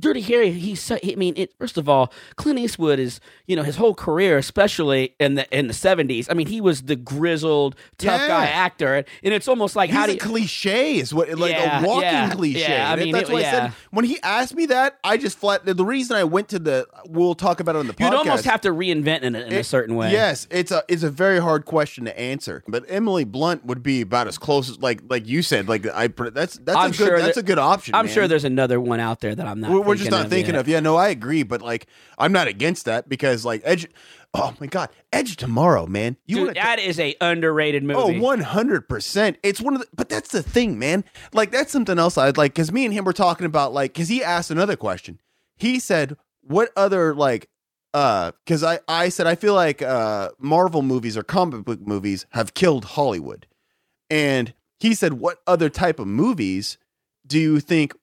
[0.01, 3.62] Dirty Harry, he's so, I mean, it, first of all, Clint Eastwood is, you know,
[3.62, 6.28] his whole career, especially in the in the seventies.
[6.30, 8.28] I mean, he was the grizzled, tough Yeah.
[8.28, 11.82] guy actor, and it's almost like He's how do you, cliche is what like Yeah,
[11.82, 12.61] a walking yeah, cliche.
[12.61, 15.38] yeah, I mean, that's it- why I said when he asked me that, I just
[15.38, 18.11] flat the reason I went to the we'll talk about it on the podcast.
[18.11, 20.12] you'd almost have to reinvent in a, in a certain way.
[20.12, 22.62] Yes, it's a it's a very hard question to answer.
[22.66, 25.68] But Emily Blunt would be about as close as like like you said.
[25.68, 27.94] Like I that's that's I'm a good sure that's that- a good option.
[27.94, 28.14] I'm man.
[28.14, 29.70] sure there's another one out there that I'm not.
[29.70, 30.61] We're, we're just not of thinking yet.
[30.61, 30.68] of.
[30.68, 31.43] Yeah, no, I agree.
[31.43, 31.86] But like
[32.18, 33.86] I'm not against that because like Edge.
[34.32, 36.16] Oh my God, Edge tomorrow, man.
[36.24, 37.99] You Dude, that is a underrated movie.
[37.99, 38.45] Oh, movie.
[38.45, 39.36] 100%.
[39.43, 41.03] It's one of the, but that's the thing, man.
[41.32, 44.09] Like, that's something else I'd like, because me and him were talking about, like, because
[44.09, 45.20] he asked another question.
[45.57, 47.49] He said, what other, like,
[47.93, 52.24] uh, because I, I said, I feel like, uh, Marvel movies or comic book movies
[52.30, 53.49] have killed Hollywood.
[54.09, 56.78] And he said, what other type of movies
[57.26, 57.95] do you think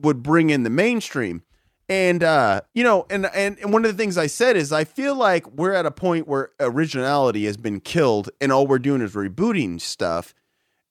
[0.00, 1.42] would bring in the mainstream?
[1.88, 4.84] And uh, you know, and, and and one of the things I said is I
[4.84, 9.00] feel like we're at a point where originality has been killed, and all we're doing
[9.00, 10.34] is rebooting stuff.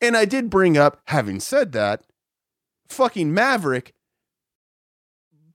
[0.01, 2.03] And I did bring up, having said that,
[2.87, 3.93] fucking Maverick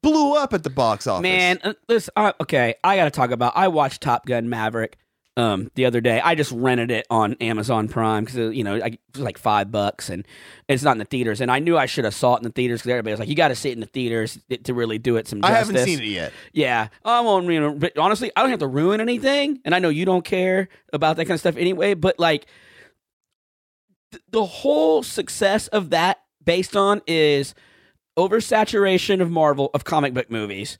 [0.02, 1.22] blew up at the box office.
[1.22, 2.74] Man, uh, this uh, okay.
[2.84, 3.52] I got to talk about.
[3.56, 4.96] I watched Top Gun Maverick
[5.36, 6.20] um the other day.
[6.20, 9.70] I just rented it on Amazon Prime because you know I, it was like five
[9.70, 10.26] bucks and
[10.68, 11.40] it's not in the theaters.
[11.40, 13.28] And I knew I should have saw it in the theaters because everybody was like,
[13.28, 15.68] "You got to see it in the theaters to really do it some I justice."
[15.68, 16.32] haven't seen it yet.
[16.52, 17.46] Yeah, I won't.
[17.46, 20.24] You know, but honestly, I don't have to ruin anything, and I know you don't
[20.24, 21.94] care about that kind of stuff anyway.
[21.94, 22.46] But like,
[24.10, 27.54] th- the whole success of that based on is
[28.18, 30.78] oversaturation of Marvel of comic book movies,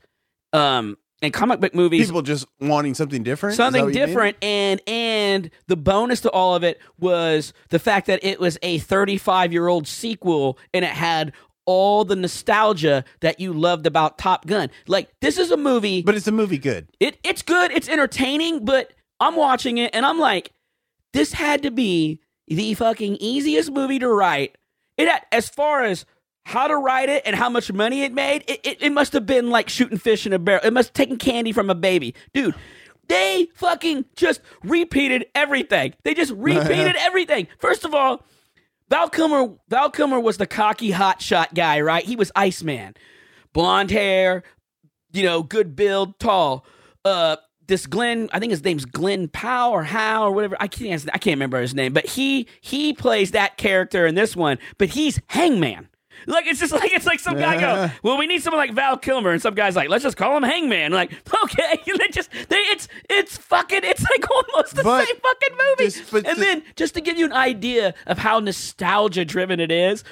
[0.51, 2.07] um, and comic book movies.
[2.07, 3.55] People just wanting something different.
[3.55, 4.07] Something what you mean?
[4.07, 8.57] different, and and the bonus to all of it was the fact that it was
[8.61, 11.33] a 35 year old sequel, and it had
[11.65, 14.69] all the nostalgia that you loved about Top Gun.
[14.87, 16.89] Like this is a movie But it's a movie good.
[16.99, 20.51] it it's good, it's entertaining, but I'm watching it and I'm like,
[21.13, 24.57] this had to be the fucking easiest movie to write.
[24.97, 26.05] It had, as far as
[26.45, 29.25] how to write it and how much money it made, it, it, it must have
[29.25, 30.61] been like shooting fish in a barrel.
[30.63, 32.15] It must have taken candy from a baby.
[32.33, 32.55] Dude,
[33.07, 35.93] they fucking just repeated everything.
[36.03, 37.47] They just repeated everything.
[37.59, 38.23] First of all,
[38.89, 42.03] Val Kilmer, Val Kilmer was the cocky hotshot guy, right?
[42.03, 42.95] He was Iceman.
[43.53, 44.43] Blonde hair,
[45.11, 46.65] you know, good build, tall.
[47.05, 47.37] Uh,
[47.67, 50.57] this Glenn, I think his name's Glenn Powell or Howe or whatever.
[50.59, 54.35] I can't, I can't remember his name, but he he plays that character in this
[54.35, 54.57] one.
[54.77, 55.87] But he's Hangman.
[56.27, 58.97] Like it's just like it's like some guy go, well, we need someone like Val
[58.97, 60.91] Kilmer, and some guy's like, let's just call him Hangman.
[60.91, 61.11] Like,
[61.43, 65.91] okay, they just they it's it's fucking it's like almost the But same fucking movie.
[65.91, 69.71] just- and the- then just to give you an idea of how nostalgia driven it
[69.71, 70.03] is,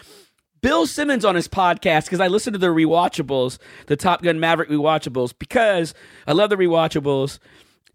[0.62, 4.70] Bill Simmons on his podcast because I listen to the rewatchables, the Top Gun Maverick
[4.70, 5.94] rewatchables, because
[6.28, 7.40] I love the rewatchables,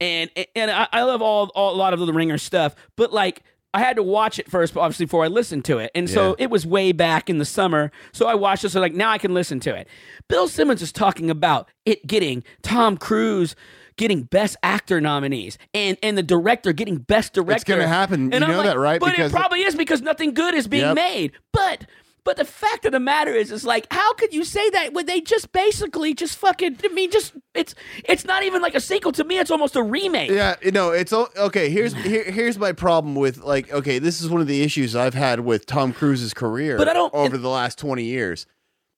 [0.01, 2.75] and and I, I love all, all a lot of the Ringer stuff.
[2.97, 3.43] But like,
[3.77, 6.45] I had to watch it first, obviously, before I listened to it, and so Yeah.
[6.45, 7.91] it was way back in the summer.
[8.13, 9.87] So I watched it, so like now I can listen to it.
[10.29, 13.55] Bill Simmons is talking about it getting Tom Cruise.
[13.99, 17.55] Getting best actor nominees and and the director getting best director.
[17.55, 18.25] It's gonna happen.
[18.31, 19.01] And You I'm know like, that, right?
[19.01, 20.95] But Because- it probably is because nothing good is being Yep.
[20.97, 21.33] made.
[21.51, 21.87] But
[22.27, 25.07] but the fact of the matter is, is like, how could you say that when
[25.07, 26.77] they just basically just fucking?
[26.85, 27.75] I mean, just it's
[28.05, 29.39] it's not even like a sequel to me.
[29.39, 30.31] It's almost a remake.
[30.31, 31.71] Yeah, you know, it's okay.
[31.71, 35.15] Here's here, here's my problem with like okay, this is one of the issues I've
[35.15, 38.45] had with Tom Cruise's career But I don't- over the last 20 years.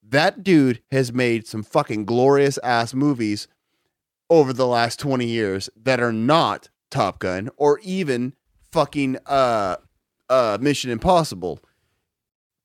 [0.02, 3.46] That dude has made some fucking glorious ass movies
[4.30, 8.32] over the last 20 years that are not Top Gun or even
[8.72, 9.76] fucking uh
[10.30, 11.60] uh Mission Impossible.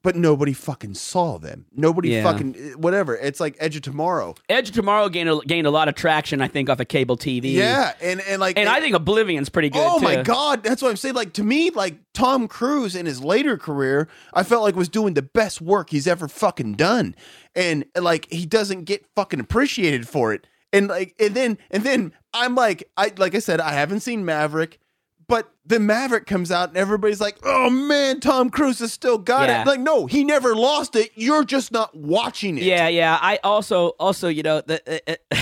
[0.03, 1.65] But nobody fucking saw them.
[1.75, 2.23] Nobody Yeah.
[2.23, 3.15] fucking whatever.
[3.15, 4.35] It's like Edge of Tomorrow.
[4.49, 7.17] Edge of Tomorrow gained a, gained a lot of traction, I think, off of cable
[7.17, 7.53] TV.
[7.53, 9.81] Yeah, and and like and I think Oblivion's pretty good.
[9.81, 11.15] Oh my god, that's what I'm saying.
[11.15, 15.13] Like to me, like Tom Cruise in his later career, I felt like was doing
[15.13, 17.15] the best work he's ever fucking done,
[17.55, 20.45] and like he doesn't get fucking appreciated for it.
[20.73, 24.25] And like, and then and then I'm like, I like I said, I haven't seen
[24.25, 24.79] Maverick,
[25.27, 29.47] but the Maverick comes out and everybody's like, oh man, Tom Cruise has still got
[29.49, 29.61] Yeah.
[29.61, 29.67] it.
[29.67, 31.11] Like, no, he never lost it.
[31.15, 32.63] You're just not watching it.
[32.63, 33.17] Yeah, yeah.
[33.21, 35.37] I also, also, you know, the, uh, uh,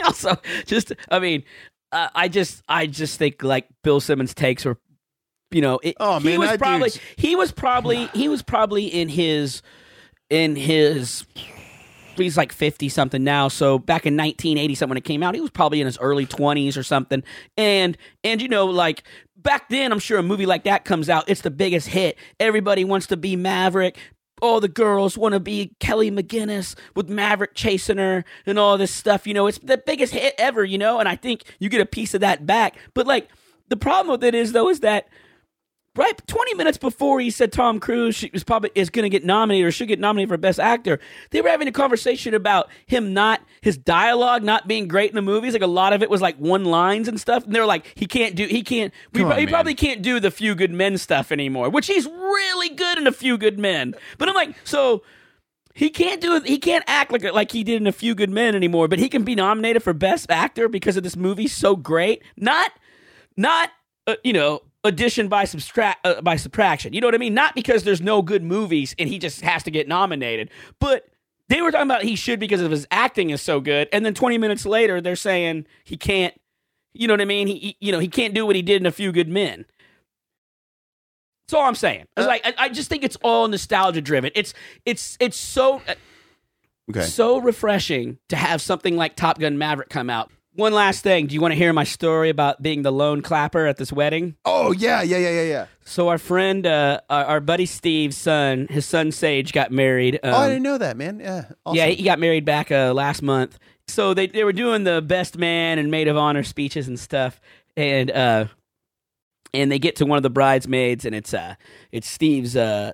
[0.06, 1.42] also, just, I mean,
[1.92, 4.78] uh, I just, I just think like Bill Simmons takes were,
[5.50, 8.86] you know, it, Oh, he was that probably, dude's- he was probably, he was probably
[8.86, 9.62] in his,
[10.30, 11.24] in his.
[12.16, 13.48] He's like 50 something now.
[13.48, 16.24] So back in 1980 something when it came out, he was probably in his early
[16.24, 17.22] 20s or something.
[17.58, 19.02] And and you know like
[19.46, 22.18] back then I'm sure a movie like that comes out, it's the biggest hit.
[22.40, 23.96] Everybody wants to be Maverick.
[24.42, 28.92] All the girls want to be Kelly McGillis with Maverick chasing her and all this
[28.92, 29.26] stuff.
[29.26, 31.86] You know, it's the biggest hit ever, you know, and I think you get a
[31.86, 32.76] piece of that back.
[32.92, 33.30] But like
[33.68, 35.08] the problem with it is though is that
[35.96, 39.66] right 20 minutes before he said Tom Cruise was probably is going to get nominated
[39.66, 40.98] or should get nominated for best actor
[41.30, 45.22] they were having a conversation about him not his dialogue not being great in the
[45.22, 47.92] movies like a lot of it was like one lines and stuff and they're like
[47.94, 49.52] he can't do he can't we, on, he man.
[49.52, 53.12] probably can't do the few good men stuff anymore which he's really good in a
[53.12, 55.02] few good men but I'm like so
[55.76, 56.46] he can't do it.
[56.46, 58.88] He can't act like like he did in A Few Good Men anymore.
[58.88, 62.22] But he can be nominated for Best Actor because of this movie so great.
[62.34, 62.72] Not,
[63.36, 63.70] not
[64.06, 66.92] uh, you know, addition by subtract uh, by subtraction.
[66.92, 67.34] You know what I mean?
[67.34, 70.50] Not because there's no good movies and he just has to get nominated.
[70.80, 71.08] But
[71.48, 73.88] they were talking about he should because of his acting is so good.
[73.92, 76.34] And then 20 minutes later, they're saying he can't.
[76.94, 77.46] You know what I mean?
[77.46, 79.66] He, he you know he can't do what he did in A Few Good Men.
[81.46, 82.06] That's all I'm saying.
[82.16, 84.30] It's Uh, like I, I just think it's all nostalgia driven.
[84.34, 85.80] It's it's it's so
[86.88, 87.02] Okay.
[87.02, 90.30] so refreshing to have something like Top Gun Maverick come out.
[90.56, 91.26] One last thing.
[91.26, 94.36] Do you want to hear my story about being the lone clapper at this wedding?
[94.44, 95.66] Oh yeah, yeah, yeah, yeah, yeah.
[95.84, 100.18] So our friend, uh, our, our buddy Steve's son, his son Sage got married.
[100.22, 101.20] Um, oh, I didn't know that, man.
[101.20, 101.44] Yeah.
[101.64, 101.76] Awesome.
[101.76, 103.58] yeah, he got married back uh, last month.
[103.88, 107.38] So they they were doing the best man and maid of honor speeches and stuff,
[107.76, 108.46] and uh,
[109.52, 111.54] and they get to one of the bridesmaids, and it's uh,
[111.92, 112.92] it's Steve's uh,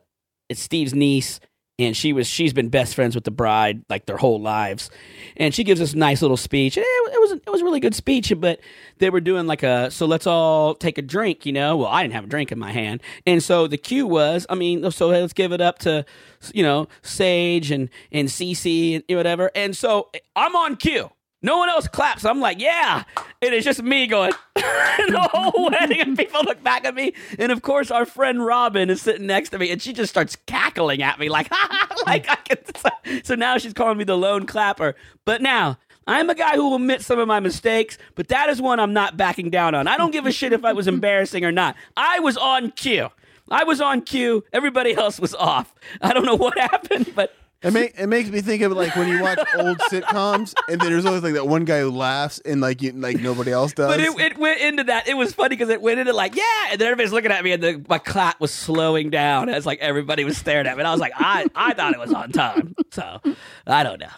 [0.48, 1.40] it's Steve's niece,
[1.84, 4.90] and she was she's been best friends with the bride like their whole lives,
[5.36, 6.76] and she gives this nice little speech.
[6.76, 8.60] It, it was it was a really good speech, but
[8.98, 11.76] they were doing like a so let's all take a drink, you know.
[11.76, 14.54] Well, I didn't have a drink in my hand, and so the cue was, I
[14.54, 16.04] mean, so let's give it up to
[16.52, 21.10] you know Sage and and Cece and whatever, and so I'm on cue.
[21.42, 22.24] No one else claps.
[22.24, 23.04] I'm like, yeah.
[23.40, 27.14] It's just me going the whole wedding, and people look back at me.
[27.38, 30.36] And of course, our friend Robin is sitting next to me, and she just starts
[30.46, 31.50] cackling at me like,
[32.06, 32.58] like I can.
[33.24, 34.94] So now she's calling me the lone clapper.
[35.24, 38.60] But now I'm a guy who will admit some of my mistakes, but that is
[38.60, 39.86] one I'm not backing down on.
[39.86, 41.76] I don't give a shit if I was embarrassing or not.
[41.96, 43.08] I was on cue.
[43.50, 44.44] I was on cue.
[44.52, 45.74] Everybody else was off.
[46.00, 49.08] I don't know what happened, but It, make, it makes me think of like when
[49.08, 52.60] you watch old sitcoms, and then there's always like that one guy who laughs, and
[52.60, 53.86] like you, like nobody else does.
[53.86, 55.06] But it, it went into that.
[55.06, 57.52] It was funny because it went into like, yeah, and then everybody's looking at me,
[57.52, 60.80] and the, my clap was slowing down as like everybody was staring at me.
[60.80, 62.74] And I was like, I, I thought it was on time.
[62.90, 63.20] So
[63.66, 64.08] I don't know.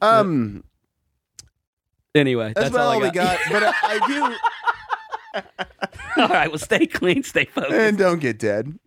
[0.00, 0.64] um,
[2.16, 3.38] Anyway, that's, that's, about all all I we got.
[3.50, 5.42] But I, I do,
[6.22, 7.74] all right, well, stay clean, stay focused.
[7.74, 8.78] and don't get dead.